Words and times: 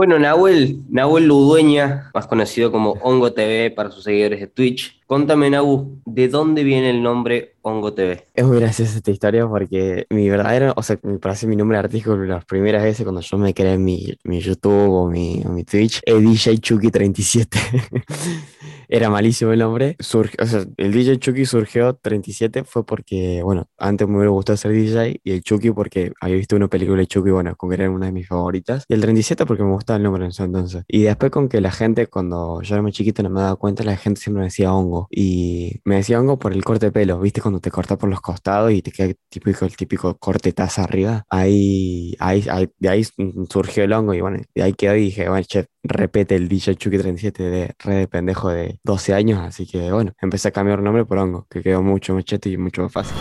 Bueno, 0.00 0.18
Nahuel, 0.18 0.80
Nahuel 0.88 1.26
Ludueña, 1.26 2.10
más 2.14 2.26
conocido 2.26 2.72
como 2.72 2.92
Hongo 3.02 3.34
TV 3.34 3.70
para 3.70 3.90
sus 3.90 4.04
seguidores 4.04 4.40
de 4.40 4.46
Twitch. 4.46 4.98
Contame, 5.10 5.50
Nahu, 5.50 6.00
¿de 6.06 6.28
dónde 6.28 6.62
viene 6.62 6.90
el 6.90 7.02
nombre 7.02 7.56
Hongo 7.62 7.92
TV? 7.92 8.28
Es 8.32 8.44
muy 8.44 8.60
graciosa 8.60 8.96
esta 8.96 9.10
historia 9.10 9.44
porque 9.48 10.06
mi 10.08 10.30
verdadero, 10.30 10.72
o 10.76 10.84
sea, 10.84 11.00
me 11.02 11.18
parece 11.18 11.48
mi 11.48 11.56
nombre 11.56 11.78
artístico 11.78 12.14
las 12.14 12.44
primeras 12.44 12.84
veces 12.84 13.02
cuando 13.02 13.20
yo 13.20 13.36
me 13.36 13.52
creé 13.52 13.76
mi, 13.76 14.16
mi 14.22 14.40
YouTube 14.40 14.92
o 14.92 15.10
mi, 15.10 15.42
mi 15.48 15.64
Twitch, 15.64 16.00
es 16.06 16.14
DJ 16.14 16.60
Chucky37. 16.60 17.48
Era 18.92 19.08
malísimo 19.08 19.52
el 19.52 19.60
nombre. 19.60 19.96
O 20.00 20.46
sea, 20.46 20.64
el 20.76 20.92
DJ 20.92 21.18
Chucky 21.20 21.46
surgió 21.46 21.94
37 21.94 22.64
fue 22.64 22.84
porque, 22.84 23.40
bueno, 23.44 23.68
antes 23.78 24.08
me 24.08 24.16
hubiera 24.16 24.30
gustado 24.30 24.56
ser 24.56 24.72
DJ 24.72 25.20
y 25.22 25.30
el 25.30 25.42
Chucky 25.42 25.70
porque 25.70 26.12
había 26.20 26.34
visto 26.34 26.56
una 26.56 26.66
película 26.66 26.98
de 26.98 27.06
Chucky, 27.06 27.30
bueno, 27.30 27.54
con 27.54 27.70
que 27.70 27.76
era 27.76 27.88
una 27.88 28.06
de 28.06 28.12
mis 28.12 28.26
favoritas. 28.26 28.84
Y 28.88 28.94
el 28.94 29.00
37 29.00 29.46
porque 29.46 29.62
me 29.62 29.70
gustaba 29.70 29.96
el 29.98 30.02
nombre 30.02 30.24
en 30.24 30.30
ese 30.30 30.42
entonces. 30.42 30.82
Y 30.88 31.02
después 31.02 31.30
con 31.30 31.48
que 31.48 31.60
la 31.60 31.70
gente, 31.70 32.08
cuando 32.08 32.62
yo 32.62 32.74
era 32.74 32.82
muy 32.82 32.90
chiquito, 32.90 33.22
no 33.22 33.30
me 33.30 33.40
daba 33.40 33.54
cuenta, 33.54 33.84
la 33.84 33.96
gente 33.96 34.20
siempre 34.20 34.40
me 34.40 34.46
decía 34.46 34.72
hongo. 34.72 34.99
Y 35.10 35.80
me 35.84 35.96
decía 35.96 36.20
hongo 36.20 36.38
por 36.38 36.52
el 36.52 36.64
corte 36.64 36.86
de 36.86 36.92
pelo, 36.92 37.20
¿viste? 37.20 37.40
Cuando 37.40 37.60
te 37.60 37.70
cortas 37.70 37.98
por 37.98 38.08
los 38.08 38.20
costados 38.20 38.72
y 38.72 38.82
te 38.82 38.92
queda 38.92 39.14
típico, 39.28 39.64
el 39.64 39.76
típico 39.76 40.16
corte 40.18 40.52
taza 40.52 40.84
arriba. 40.84 41.24
Ahí, 41.30 42.14
ahí, 42.18 42.44
de 42.78 42.88
ahí 42.88 43.04
surgió 43.48 43.84
el 43.84 43.92
hongo 43.92 44.14
y 44.14 44.20
bueno, 44.20 44.38
de 44.54 44.62
ahí 44.62 44.74
quedó 44.74 44.96
y 44.96 45.04
dije, 45.04 45.28
bueno, 45.28 45.44
chef, 45.44 45.66
repete 45.82 46.36
el 46.36 46.48
DJ 46.48 46.76
Chucky 46.76 46.98
37 46.98 47.42
de 47.42 47.74
red 47.78 47.98
de 47.98 48.08
pendejo 48.08 48.50
de 48.50 48.78
12 48.84 49.14
años, 49.14 49.40
así 49.40 49.66
que 49.66 49.90
bueno, 49.92 50.12
empecé 50.20 50.48
a 50.48 50.50
cambiar 50.50 50.82
nombre 50.82 51.04
por 51.04 51.18
hongo, 51.18 51.46
que 51.48 51.62
quedó 51.62 51.82
mucho 51.82 52.14
más 52.14 52.24
cheto 52.24 52.48
y 52.48 52.56
mucho 52.56 52.82
más 52.82 52.92
fácil. 52.92 53.16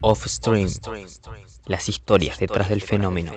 Off 0.00 0.26
Stream, 0.26 0.68
las 1.66 1.88
historias 1.88 2.38
detrás 2.38 2.68
del 2.68 2.82
fenómeno. 2.82 3.32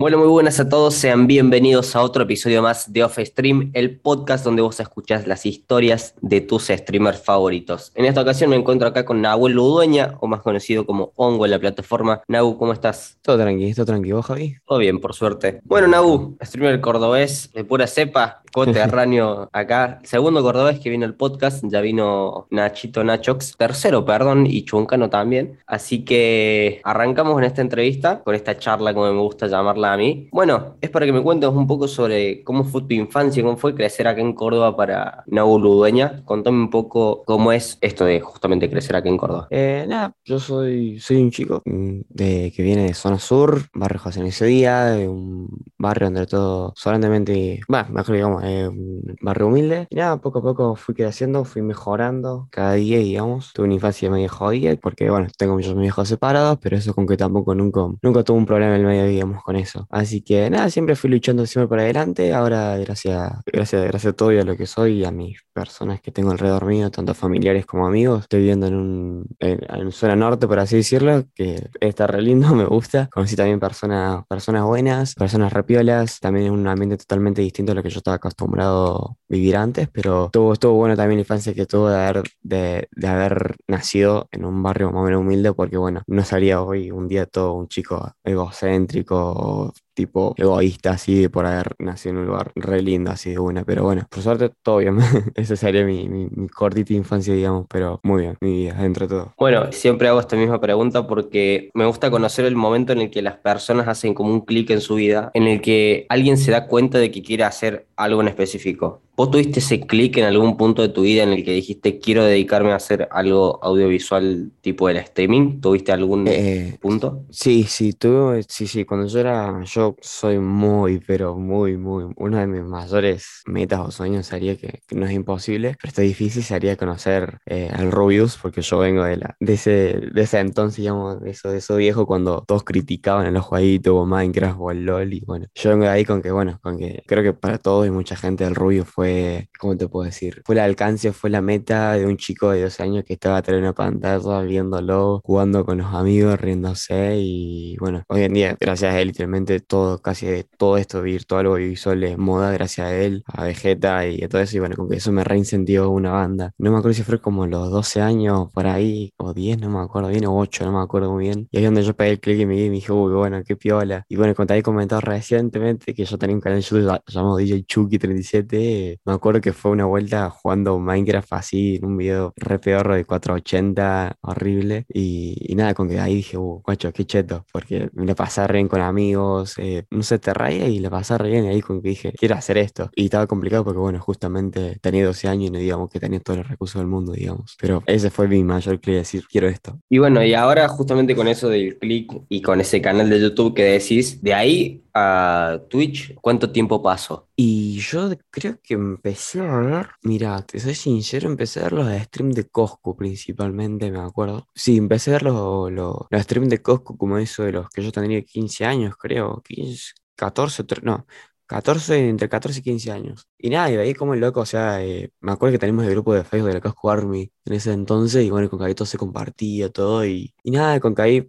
Bueno, 0.00 0.16
muy 0.16 0.28
buenas 0.28 0.58
a 0.58 0.66
todos, 0.66 0.94
sean 0.94 1.26
bienvenidos 1.26 1.94
a 1.94 2.00
otro 2.00 2.22
episodio 2.22 2.62
más 2.62 2.90
de 2.90 3.04
Off 3.04 3.18
Stream, 3.18 3.70
el 3.74 4.00
podcast 4.00 4.42
donde 4.46 4.62
vos 4.62 4.80
escuchás 4.80 5.26
las 5.26 5.44
historias 5.44 6.14
de 6.22 6.40
tus 6.40 6.68
streamers 6.68 7.22
favoritos. 7.22 7.92
En 7.94 8.06
esta 8.06 8.22
ocasión 8.22 8.48
me 8.48 8.56
encuentro 8.56 8.88
acá 8.88 9.04
con 9.04 9.20
Nahuel 9.20 9.52
Ludueña, 9.52 10.14
o 10.20 10.26
más 10.26 10.40
conocido 10.40 10.86
como 10.86 11.12
Hongo 11.16 11.44
en 11.44 11.50
la 11.50 11.58
plataforma. 11.58 12.22
Nahu, 12.28 12.56
¿cómo 12.56 12.72
estás? 12.72 13.18
Todo 13.20 13.36
tranquilo, 13.36 13.74
todo 13.74 13.84
tranquilo, 13.84 14.22
Javi. 14.22 14.56
Todo 14.66 14.78
bien, 14.78 15.00
por 15.00 15.12
suerte. 15.12 15.60
Bueno, 15.64 15.86
Nahu, 15.86 16.38
streamer 16.42 16.80
cordobés 16.80 17.52
de 17.52 17.64
pura 17.64 17.86
cepa, 17.86 18.42
coterráneo 18.54 19.50
acá. 19.52 20.00
Segundo 20.02 20.42
cordobés 20.42 20.80
que 20.80 20.88
vino 20.88 21.04
el 21.04 21.14
podcast, 21.14 21.62
ya 21.68 21.82
vino 21.82 22.46
Nachito 22.48 23.04
Nachox. 23.04 23.54
Tercero, 23.58 24.06
perdón, 24.06 24.46
y 24.46 24.64
Chuncano 24.64 25.10
también. 25.10 25.58
Así 25.66 26.06
que 26.06 26.80
arrancamos 26.84 27.36
en 27.36 27.44
esta 27.44 27.60
entrevista, 27.60 28.20
con 28.20 28.34
esta 28.34 28.56
charla, 28.58 28.94
como 28.94 29.12
me 29.12 29.20
gusta 29.20 29.46
llamarla 29.46 29.89
mí. 29.96 30.28
Bueno, 30.32 30.76
es 30.80 30.90
para 30.90 31.06
que 31.06 31.12
me 31.12 31.22
cuentes 31.22 31.50
un 31.50 31.66
poco 31.66 31.88
sobre 31.88 32.42
cómo 32.44 32.64
fue 32.64 32.82
tu 32.82 32.94
infancia, 32.94 33.42
cómo 33.42 33.56
fue 33.56 33.74
crecer 33.74 34.06
acá 34.08 34.20
en 34.20 34.32
Córdoba 34.32 34.76
para 34.76 35.24
Nahu 35.26 35.58
Ludueña. 35.58 36.22
Contame 36.24 36.58
un 36.58 36.70
poco 36.70 37.22
cómo 37.24 37.52
es 37.52 37.78
esto 37.80 38.04
de 38.04 38.20
justamente 38.20 38.70
crecer 38.70 38.96
acá 38.96 39.08
en 39.08 39.16
Córdoba. 39.16 39.48
Eh, 39.50 39.84
nada, 39.88 40.14
yo 40.24 40.38
soy, 40.38 40.98
soy 41.00 41.16
un 41.16 41.30
chico 41.30 41.62
de, 41.64 42.52
que 42.54 42.62
viene 42.62 42.84
de 42.84 42.94
zona 42.94 43.18
sur, 43.18 43.62
barrio 43.74 44.00
José 44.00 44.26
ese 44.26 44.46
día, 44.46 44.84
de 44.86 45.08
un 45.08 45.48
barrio 45.78 46.06
donde 46.06 46.26
todo 46.26 46.72
solemnemente, 46.76 47.60
va, 47.72 47.84
mejor 47.84 48.14
digamos, 48.14 48.42
un 48.42 49.16
barrio 49.20 49.48
humilde. 49.48 49.86
Nada, 49.90 50.18
poco 50.18 50.40
a 50.40 50.42
poco 50.42 50.76
fui 50.76 50.94
creciendo, 50.94 51.44
fui 51.44 51.62
mejorando 51.62 52.48
cada 52.50 52.74
día, 52.74 52.98
digamos. 52.98 53.52
Tuve 53.52 53.66
una 53.66 53.74
infancia 53.74 54.10
medio 54.10 54.28
jodida 54.28 54.74
porque, 54.76 55.10
bueno, 55.10 55.28
tengo 55.36 55.54
muchos 55.54 55.76
viejos 55.76 56.08
separados, 56.08 56.58
pero 56.60 56.76
eso 56.76 56.94
con 56.94 57.06
que 57.06 57.16
tampoco 57.16 57.54
nunca, 57.54 57.80
nunca 58.02 58.22
tuve 58.22 58.38
un 58.38 58.46
problema 58.46 58.74
en 58.74 58.80
el 58.80 58.86
medio, 58.86 59.04
digamos, 59.06 59.42
con 59.42 59.56
eso. 59.56 59.79
Así 59.90 60.22
que 60.22 60.50
nada, 60.50 60.70
siempre 60.70 60.96
fui 60.96 61.10
luchando 61.10 61.46
siempre 61.46 61.68
para 61.68 61.82
adelante. 61.82 62.32
Ahora, 62.34 62.76
gracias, 62.78 63.32
gracias, 63.46 63.82
gracias 63.84 64.12
a 64.12 64.16
todo 64.16 64.32
y 64.32 64.38
a 64.38 64.44
lo 64.44 64.56
que 64.56 64.66
soy 64.66 65.00
y 65.00 65.04
a 65.04 65.10
mis 65.10 65.38
personas 65.52 66.00
que 66.00 66.10
tengo 66.10 66.30
alrededor 66.30 66.64
mío, 66.64 66.90
tanto 66.90 67.14
familiares 67.14 67.66
como 67.66 67.86
amigos, 67.86 68.22
estoy 68.22 68.40
viviendo 68.40 68.66
en 68.66 68.74
un 68.74 69.26
en, 69.38 69.92
zona 69.92 70.16
norte, 70.16 70.46
por 70.46 70.58
así 70.58 70.76
decirlo, 70.76 71.24
que 71.34 71.68
está 71.80 72.06
re 72.06 72.22
lindo, 72.22 72.48
me 72.54 72.64
gusta. 72.64 73.08
Conocí 73.08 73.36
también 73.36 73.60
personas, 73.60 74.24
personas 74.26 74.64
buenas, 74.64 75.14
personas 75.14 75.52
repiolas, 75.52 76.20
también 76.20 76.46
es 76.46 76.52
un 76.52 76.66
ambiente 76.66 76.96
totalmente 76.96 77.42
distinto 77.42 77.72
a 77.72 77.74
lo 77.74 77.82
que 77.82 77.90
yo 77.90 77.98
estaba 77.98 78.16
acostumbrado 78.16 78.96
a 79.10 79.16
vivir 79.28 79.56
antes, 79.56 79.88
pero 79.92 80.26
estuvo, 80.26 80.52
estuvo 80.52 80.74
bueno 80.74 80.96
también 80.96 81.18
la 81.18 81.22
infancia 81.22 81.54
que 81.54 81.66
tuvo 81.66 81.90
de 81.90 81.96
haber, 81.96 82.22
de, 82.42 82.88
de 82.92 83.08
haber 83.08 83.56
nacido 83.68 84.28
en 84.32 84.44
un 84.44 84.62
barrio 84.62 84.90
más 84.90 85.02
o 85.02 85.04
menos 85.04 85.20
humilde, 85.20 85.52
porque 85.52 85.76
bueno, 85.76 86.02
no 86.06 86.24
salía 86.24 86.62
hoy 86.62 86.90
un 86.90 87.08
día 87.08 87.26
todo 87.26 87.54
un 87.54 87.68
chico 87.68 88.12
egocéntrico, 88.24 89.69
tipo 90.00 90.34
egoísta, 90.36 90.92
así, 90.92 91.28
por 91.28 91.46
haber 91.46 91.74
nacido 91.78 92.14
en 92.14 92.20
un 92.20 92.26
lugar 92.26 92.52
re 92.54 92.82
lindo, 92.82 93.10
así 93.10 93.30
de 93.30 93.38
buena. 93.38 93.64
Pero 93.64 93.84
bueno, 93.84 94.06
por 94.08 94.22
suerte, 94.22 94.50
todo 94.62 94.78
bien. 94.78 94.98
Esa 95.34 95.56
sería 95.56 95.84
mi, 95.84 96.08
mi, 96.08 96.48
cortita 96.48 96.94
infancia, 96.94 97.34
digamos, 97.34 97.66
pero 97.68 98.00
muy 98.02 98.22
bien, 98.22 98.36
mi 98.40 98.52
vida, 98.52 98.74
dentro 98.74 99.06
de 99.06 99.14
todo. 99.14 99.34
Bueno, 99.38 99.72
siempre 99.72 100.08
hago 100.08 100.20
esta 100.20 100.36
misma 100.36 100.60
pregunta 100.60 101.06
porque 101.06 101.70
me 101.74 101.86
gusta 101.86 102.10
conocer 102.10 102.44
el 102.44 102.56
momento 102.56 102.92
en 102.92 103.02
el 103.02 103.10
que 103.10 103.22
las 103.22 103.36
personas 103.36 103.88
hacen 103.88 104.14
como 104.14 104.32
un 104.32 104.40
clic 104.40 104.70
en 104.70 104.80
su 104.80 104.94
vida, 104.94 105.30
en 105.34 105.44
el 105.44 105.60
que 105.60 106.06
alguien 106.08 106.36
se 106.36 106.50
da 106.50 106.66
cuenta 106.66 106.98
de 106.98 107.10
que 107.10 107.22
quiere 107.22 107.44
hacer 107.44 107.86
algo 107.96 108.20
en 108.20 108.28
específico. 108.28 109.02
¿Vos 109.20 109.30
tuviste 109.30 109.58
ese 109.58 109.80
clic 109.80 110.16
en 110.16 110.24
algún 110.24 110.56
punto 110.56 110.80
de 110.80 110.88
tu 110.88 111.02
vida 111.02 111.24
en 111.24 111.28
el 111.28 111.44
que 111.44 111.52
dijiste 111.52 111.98
quiero 111.98 112.24
dedicarme 112.24 112.72
a 112.72 112.76
hacer 112.76 113.06
algo 113.10 113.62
audiovisual 113.62 114.50
tipo 114.62 114.88
el 114.88 114.96
streaming? 114.96 115.60
¿Tuviste 115.60 115.92
algún 115.92 116.26
eh, 116.26 116.78
punto? 116.80 117.26
Sí, 117.28 117.64
sí, 117.64 117.92
tuve, 117.92 118.42
sí, 118.48 118.66
sí, 118.66 118.86
cuando 118.86 119.08
yo 119.08 119.20
era, 119.20 119.62
yo 119.66 119.94
soy 120.00 120.38
muy, 120.38 121.00
pero 121.00 121.36
muy, 121.36 121.76
muy, 121.76 122.06
una 122.16 122.40
de 122.40 122.46
mis 122.46 122.62
mayores 122.62 123.42
metas 123.44 123.80
o 123.80 123.90
sueños 123.90 124.26
sería 124.26 124.56
que, 124.56 124.80
no 124.92 125.04
es 125.04 125.12
imposible, 125.12 125.76
pero 125.78 125.90
está 125.90 126.00
difícil, 126.00 126.42
sería 126.42 126.78
conocer 126.78 127.40
eh, 127.44 127.68
al 127.70 127.92
Rubius, 127.92 128.38
porque 128.40 128.62
yo 128.62 128.78
vengo 128.78 129.04
de, 129.04 129.18
la, 129.18 129.36
de, 129.38 129.52
ese, 129.52 130.00
de 130.14 130.22
ese 130.22 130.38
entonces, 130.38 130.78
digamos, 130.78 131.20
de 131.20 131.32
eso, 131.32 131.50
de 131.50 131.58
eso 131.58 131.76
viejo, 131.76 132.06
cuando 132.06 132.42
todos 132.48 132.64
criticaban 132.64 133.26
en 133.26 133.34
los 133.34 133.44
jueguitos 133.44 133.92
o 133.94 134.06
Minecraft 134.06 134.56
o 134.58 134.70
el 134.70 134.86
LOL, 134.86 135.12
y 135.12 135.20
bueno, 135.26 135.44
yo 135.54 135.68
vengo 135.68 135.84
de 135.84 135.90
ahí 135.90 136.06
con 136.06 136.22
que, 136.22 136.30
bueno, 136.30 136.58
con 136.62 136.78
que 136.78 137.02
creo 137.06 137.22
que 137.22 137.34
para 137.34 137.58
todos 137.58 137.86
y 137.86 137.90
mucha 137.90 138.16
gente 138.16 138.44
el 138.44 138.54
Rubius 138.54 138.88
fue 138.88 139.09
¿cómo 139.58 139.76
te 139.76 139.88
puedo 139.88 140.04
decir? 140.06 140.42
Fue 140.44 140.54
el 140.54 140.60
alcance, 140.60 141.12
fue 141.12 141.30
la 141.30 141.42
meta 141.42 141.92
de 141.92 142.06
un 142.06 142.16
chico 142.16 142.50
de 142.50 142.62
12 142.62 142.82
años 142.82 143.04
que 143.04 143.14
estaba 143.14 143.38
atrás 143.38 143.56
de 143.56 143.62
una 143.62 143.72
pantalla, 143.74 144.40
viéndolo, 144.42 145.20
jugando 145.24 145.64
con 145.64 145.78
los 145.78 145.94
amigos, 145.94 146.40
riéndose 146.40 147.16
y 147.18 147.76
bueno, 147.78 148.02
hoy 148.08 148.22
en 148.22 148.34
día, 148.34 148.56
gracias 148.60 148.94
a 148.94 149.00
él, 149.00 149.08
literalmente 149.08 149.60
todo, 149.60 150.00
casi 150.00 150.44
todo 150.56 150.76
esto 150.76 151.02
virtual 151.02 151.46
o 151.46 151.54
visual 151.54 152.02
es 152.04 152.18
moda, 152.18 152.50
gracias 152.52 152.86
a 152.88 152.94
él, 152.94 153.22
a 153.26 153.44
Vegeta 153.44 154.06
y 154.06 154.22
a 154.22 154.28
todo 154.28 154.40
eso 154.40 154.56
y 154.56 154.60
bueno, 154.60 154.76
con 154.76 154.88
que 154.88 154.96
eso 154.96 155.12
me 155.12 155.24
reincentivó 155.24 155.88
una 155.88 156.12
banda. 156.12 156.52
No 156.58 156.70
me 156.70 156.78
acuerdo 156.78 156.94
si 156.94 157.02
fue 157.02 157.20
como 157.20 157.46
los 157.46 157.70
12 157.70 158.00
años 158.00 158.48
por 158.52 158.66
ahí, 158.66 159.12
o 159.16 159.32
10, 159.34 159.58
no 159.58 159.70
me 159.70 159.80
acuerdo 159.80 160.08
bien, 160.08 160.26
o 160.26 160.36
8, 160.38 160.64
no 160.64 160.72
me 160.72 160.82
acuerdo 160.82 161.12
muy 161.12 161.24
bien. 161.24 161.48
Y 161.50 161.58
ahí 161.58 161.64
es 161.64 161.68
donde 161.68 161.82
yo 161.82 161.94
pegué 161.94 162.10
el 162.12 162.20
clic 162.20 162.40
y 162.40 162.46
me, 162.46 162.54
me 162.54 162.70
dije, 162.70 162.92
uy, 162.92 163.12
bueno, 163.12 163.42
qué 163.44 163.56
piola. 163.56 164.04
Y 164.08 164.16
bueno, 164.16 164.34
como 164.34 164.46
te 164.46 164.54
había 164.54 164.62
comentado 164.62 165.00
recientemente 165.00 165.94
que 165.94 166.04
yo 166.04 166.18
tenía 166.18 166.34
un 166.34 166.40
canal 166.40 166.60
de 166.60 166.64
YouTube 166.64 167.00
llamado 167.06 167.36
DJ 167.36 167.64
Chucky37, 167.66 168.99
me 169.04 169.12
acuerdo 169.14 169.40
que 169.40 169.52
fue 169.52 169.70
una 169.70 169.86
vuelta 169.86 170.30
jugando 170.30 170.78
Minecraft 170.78 171.32
así, 171.32 171.76
en 171.76 171.84
un 171.84 171.96
video 171.96 172.32
re 172.36 172.58
peor 172.58 172.94
de 172.94 173.04
480, 173.04 174.16
horrible. 174.20 174.84
Y, 174.92 175.54
nada, 175.56 175.74
con 175.74 175.88
que 175.88 175.98
ahí 175.98 176.16
dije, 176.16 176.36
uh, 176.36 176.62
guacho, 176.64 176.92
qué 176.92 177.04
cheto, 177.04 177.44
porque 177.52 177.90
me 177.92 178.06
la 178.06 178.14
pasé 178.14 178.46
re 178.46 178.54
bien 178.54 178.68
con 178.68 178.80
amigos, 178.80 179.54
eh, 179.58 179.84
no 179.90 180.02
sé, 180.02 180.18
te 180.18 180.34
raya 180.34 180.66
y 180.66 180.78
la 180.78 180.90
pasé 180.90 181.16
re 181.18 181.30
bien. 181.30 181.44
Y 181.46 181.48
ahí 181.48 181.60
con 181.60 181.82
que 181.82 181.90
dije, 181.90 182.12
quiero 182.12 182.34
hacer 182.34 182.58
esto. 182.58 182.90
Y 182.94 183.04
estaba 183.04 183.26
complicado 183.26 183.64
porque, 183.64 183.78
bueno, 183.80 184.00
justamente 184.00 184.78
tenía 184.80 185.04
12 185.06 185.28
años 185.28 185.48
y 185.48 185.50
no 185.50 185.58
digamos 185.58 185.90
que 185.90 186.00
tenía 186.00 186.20
todos 186.20 186.38
los 186.38 186.48
recursos 186.48 186.80
del 186.80 186.88
mundo, 186.88 187.12
digamos. 187.12 187.56
Pero 187.60 187.82
ese 187.86 188.10
fue 188.10 188.28
mi 188.28 188.44
mayor 188.44 188.80
clic, 188.80 188.96
decir, 188.96 189.24
quiero 189.30 189.48
esto. 189.48 189.78
Y 189.88 189.98
bueno, 189.98 190.22
y 190.24 190.34
ahora 190.34 190.68
justamente 190.68 191.16
con 191.16 191.28
eso 191.28 191.48
del 191.48 191.78
clic 191.78 192.12
y 192.28 192.42
con 192.42 192.60
ese 192.60 192.80
canal 192.80 193.08
de 193.08 193.20
YouTube 193.20 193.54
que 193.54 193.64
decís, 193.64 194.22
de 194.22 194.34
ahí 194.34 194.84
a 194.94 195.60
Twitch, 195.68 196.14
¿cuánto 196.20 196.50
tiempo 196.50 196.82
pasó? 196.82 197.28
Y 197.36 197.78
yo 197.78 198.10
creo 198.30 198.58
que 198.62 198.76
empecé 198.80 199.40
a 199.40 199.56
ver, 199.58 199.90
mira, 200.02 200.40
te 200.46 200.58
soy 200.60 200.74
sincero, 200.74 201.28
empecé 201.28 201.60
a 201.60 201.64
ver 201.64 201.72
los 201.72 202.02
streams 202.02 202.34
de 202.34 202.48
Cosco 202.48 202.96
principalmente, 202.96 203.90
me 203.90 204.00
acuerdo. 204.00 204.46
Sí, 204.54 204.76
empecé 204.76 205.10
a 205.10 205.12
ver 205.14 205.22
los, 205.24 205.70
los, 205.72 205.96
streams 206.12 206.48
de 206.50 206.62
Cosco 206.62 206.96
como 206.96 207.18
eso 207.18 207.44
de 207.44 207.52
los 207.52 207.68
que 207.70 207.82
yo 207.82 207.92
tendría 207.92 208.22
15 208.22 208.64
años, 208.64 208.96
creo, 208.96 209.42
15, 209.42 209.92
14, 210.14 210.64
no, 210.82 211.06
14, 211.50 212.08
entre 212.08 212.28
14 212.28 212.60
y 212.60 212.62
15 212.62 212.92
años. 212.92 213.26
Y 213.36 213.50
nada, 213.50 213.70
y 213.72 213.76
ahí 213.76 213.92
como 213.92 214.14
el 214.14 214.20
loco, 214.20 214.40
o 214.40 214.46
sea, 214.46 214.84
eh, 214.84 215.10
me 215.20 215.32
acuerdo 215.32 215.54
que 215.54 215.58
tenemos 215.58 215.84
el 215.84 215.90
grupo 215.90 216.14
de 216.14 216.22
Facebook 216.22 216.46
de 216.48 216.54
la 216.54 216.60
Cosco 216.60 216.90
Army 216.90 217.32
en 217.44 217.52
ese 217.52 217.72
entonces, 217.72 218.24
y 218.24 218.30
bueno, 218.30 218.48
con 218.48 218.60
Caí 218.60 218.74
todo 218.74 218.86
se 218.86 218.98
compartía 218.98 219.68
todo, 219.68 220.06
y, 220.06 220.32
y 220.44 220.50
nada, 220.52 220.78
con 220.78 220.94
Caí, 220.94 221.28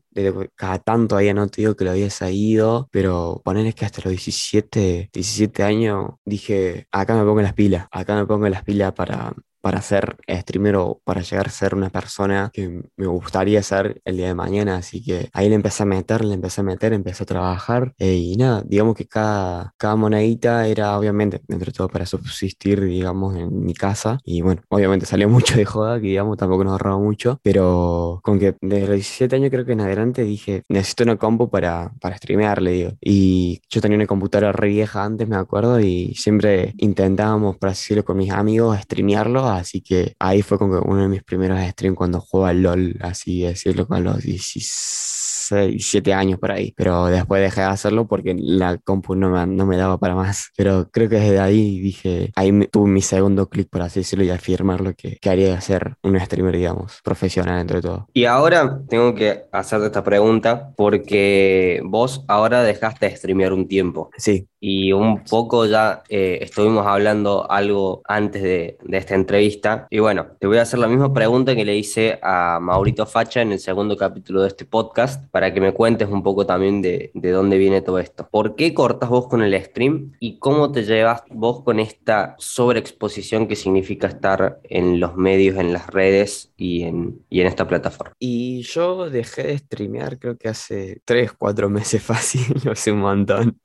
cada 0.56 0.78
tanto 0.78 1.16
ahí 1.18 1.34
no 1.34 1.48
te 1.48 1.62
digo 1.62 1.76
que 1.76 1.86
lo 1.86 1.92
había 1.92 2.08
ido, 2.30 2.88
pero 2.92 3.42
poner 3.44 3.74
que 3.74 3.86
hasta 3.86 4.02
los 4.04 4.12
17, 4.12 5.10
17 5.12 5.64
años 5.64 6.12
dije, 6.24 6.88
acá 6.92 7.16
me 7.16 7.24
pongo 7.26 7.42
las 7.42 7.54
pilas, 7.54 7.88
acá 7.92 8.16
me 8.16 8.28
pongo 8.28 8.48
las 8.48 8.64
pilas 8.64 8.94
para, 8.94 9.34
para 9.62 9.82
ser 9.82 10.18
streamer 10.28 10.76
o 10.76 11.02
para 11.04 11.22
llegar 11.22 11.48
a 11.48 11.52
ser 11.52 11.76
una 11.76 11.90
persona 11.90 12.50
que 12.54 12.82
me 12.98 13.08
gustaría 13.08 13.62
ser 13.64 14.02
el 14.06 14.18
día 14.18 14.28
de 14.28 14.36
mañana. 14.36 14.78
Así 14.78 15.04
que 15.04 15.30
ahí 15.34 15.50
le 15.50 15.56
empecé 15.56 15.84
a 15.84 15.86
meter, 15.86 16.26
le 16.26 16.34
empecé 16.34 16.62
a 16.62 16.64
meter, 16.64 16.94
empecé 16.94 17.24
a 17.24 17.26
trabajar 17.26 17.94
eh, 17.98 18.16
y 18.16 18.36
nada, 18.36 18.64
digamos 18.66 18.96
que 18.96 19.08
cada, 19.08 19.74
cada 19.78 19.96
monedita 19.96 20.68
era 20.68 20.98
obviamente, 20.98 21.42
entre 21.48 21.72
todo 21.72 21.88
para 21.88 22.06
subsistir, 22.06 22.82
digamos, 22.82 23.36
en 23.36 23.64
mi 23.64 23.74
casa. 23.74 24.20
Y 24.24 24.42
bueno, 24.42 24.62
obviamente 24.70 25.06
salió 25.06 25.30
mucho 25.30 25.56
de 25.56 25.66
joda, 25.66 26.00
que 26.00 26.08
digamos, 26.08 26.38
tampoco 26.38 26.64
nos 26.64 26.74
ahorraba 26.74 27.00
mucho, 27.00 27.40
pero 27.44 28.20
con 28.24 28.40
que 28.40 28.56
desde 28.62 28.88
los 28.88 28.96
17 28.96 29.36
años 29.36 29.50
creo 29.52 29.66
que 29.66 29.74
en 29.74 29.82
adelante 29.82 30.24
dije, 30.24 30.64
necesito 30.70 31.04
una 31.04 31.18
compu 31.18 31.50
para, 31.50 31.92
para 32.00 32.18
streamear, 32.18 32.62
le 32.62 32.72
digo. 32.72 32.92
Y 33.02 33.62
yo 33.70 33.82
tenía 33.82 33.98
una 33.98 34.08
computadora 34.08 34.52
re 34.52 34.70
vieja 34.70 35.04
antes, 35.04 35.28
me 35.28 35.36
acuerdo, 35.36 35.80
y 35.80 36.14
siempre 36.16 36.74
intentábamos, 36.78 37.58
por 37.58 37.70
así 37.70 37.82
decirlo, 37.82 38.06
con 38.06 38.18
mis 38.18 38.32
amigos, 38.32 38.80
streamearlo, 38.80 39.51
así 39.52 39.82
que 39.82 40.16
ahí 40.20 40.42
fue 40.42 40.58
como 40.58 40.82
uno 40.82 41.04
de 41.04 41.08
mis 41.10 41.24
primeros 41.24 41.60
streams 41.60 41.98
cuando 41.98 42.20
jugaba 42.20 42.54
LOL, 42.54 42.98
así 43.02 43.42
decirlo, 43.42 43.88
con 43.88 44.04
los 44.04 44.22
16 44.22 45.22
17 45.60 46.14
años 46.14 46.40
por 46.40 46.52
ahí, 46.52 46.74
pero 46.76 47.08
después 47.08 47.42
dejé 47.42 47.62
de 47.62 47.68
hacerlo 47.68 48.08
porque 48.08 48.36
la 48.38 48.78
compu 48.78 49.16
no 49.16 49.30
me, 49.30 49.46
no 49.48 49.66
me 49.66 49.78
daba 49.78 49.98
para 49.98 50.16
más. 50.16 50.52
Pero 50.56 50.90
creo 50.92 51.10
que 51.10 51.16
desde 51.18 51.40
ahí 51.40 51.80
dije, 51.80 52.32
ahí 52.36 52.52
tuve 52.68 52.90
mi 52.90 53.02
segundo 53.02 53.50
clic, 53.50 53.70
por 53.70 53.82
así 53.82 54.02
decirlo, 54.02 54.26
y 54.26 54.30
afirmar 54.30 54.82
lo 54.82 54.94
que, 54.94 55.18
que 55.18 55.30
haría 55.30 55.60
ser 55.62 55.96
un 56.04 56.20
streamer, 56.20 56.56
digamos, 56.56 57.00
profesional 57.04 57.60
entre 57.60 57.82
todo. 57.82 58.08
Y 58.14 58.26
ahora 58.26 58.82
tengo 58.88 59.14
que 59.16 59.46
hacerte 59.52 59.88
esta 59.88 60.04
pregunta 60.04 60.74
porque 60.76 61.82
vos 61.84 62.24
ahora 62.28 62.64
dejaste 62.64 63.10
de 63.10 63.16
streamear 63.16 63.54
un 63.54 63.68
tiempo. 63.68 64.10
Sí. 64.18 64.48
Y 64.64 64.92
un 64.94 65.24
poco 65.24 65.66
ya 65.66 66.04
eh, 66.08 66.38
estuvimos 66.42 66.86
hablando 66.86 67.50
algo 67.50 68.04
antes 68.06 68.44
de, 68.44 68.78
de, 68.84 68.98
esta 68.98 69.16
entrevista. 69.16 69.88
Y 69.90 69.98
bueno, 69.98 70.28
te 70.40 70.46
voy 70.46 70.60
a 70.60 70.62
hacer 70.62 70.80
la 70.80 70.88
misma 70.88 71.12
pregunta 71.12 71.56
que 71.56 71.66
le 71.66 71.76
hice 71.76 72.20
a 72.22 72.60
Maurito 72.62 73.08
Facha 73.08 73.42
en 73.42 73.52
el 73.52 73.60
segundo 73.60 73.98
capítulo 73.98 74.44
de 74.44 74.50
este 74.50 74.66
podcast 74.66 75.28
para 75.32 75.52
que 75.52 75.60
me 75.60 75.74
cuentes 75.74 76.10
un 76.10 76.22
poco 76.22 76.46
también 76.46 76.84
de, 76.84 77.10
de 77.16 77.32
dónde 77.32 77.58
viene 77.58 77.82
todo 77.82 77.98
esto. 77.98 78.30
¿Por 78.30 78.56
qué 78.56 78.76
cortas 78.76 79.10
vos 79.10 79.28
con 79.28 79.42
el 79.42 79.60
stream 79.64 80.14
y 80.20 80.38
cómo 80.38 80.72
te 80.72 80.84
llevas 80.84 81.24
vos 81.30 81.64
con 81.64 81.80
esta 81.80 82.36
sobreexposición 82.38 83.48
que 83.48 83.56
significa 83.56 84.08
estar 84.08 84.60
en 84.64 85.00
los 85.00 85.16
medios, 85.16 85.58
en 85.58 85.74
las 85.74 85.88
redes 85.88 86.54
y 86.56 86.84
en, 86.84 87.26
y 87.32 87.42
en 87.42 87.48
esta 87.48 87.68
plataforma? 87.68 88.14
Y 88.20 88.62
yo 88.62 89.10
dejé 89.10 89.44
de 89.44 89.58
streamear 89.58 90.20
creo 90.20 90.38
que 90.38 90.50
hace 90.50 91.02
3, 91.06 91.34
4 91.34 91.70
meses 91.70 92.04
fácil, 92.04 92.46
hace 92.70 92.92
un 92.92 93.00
montón 93.00 93.60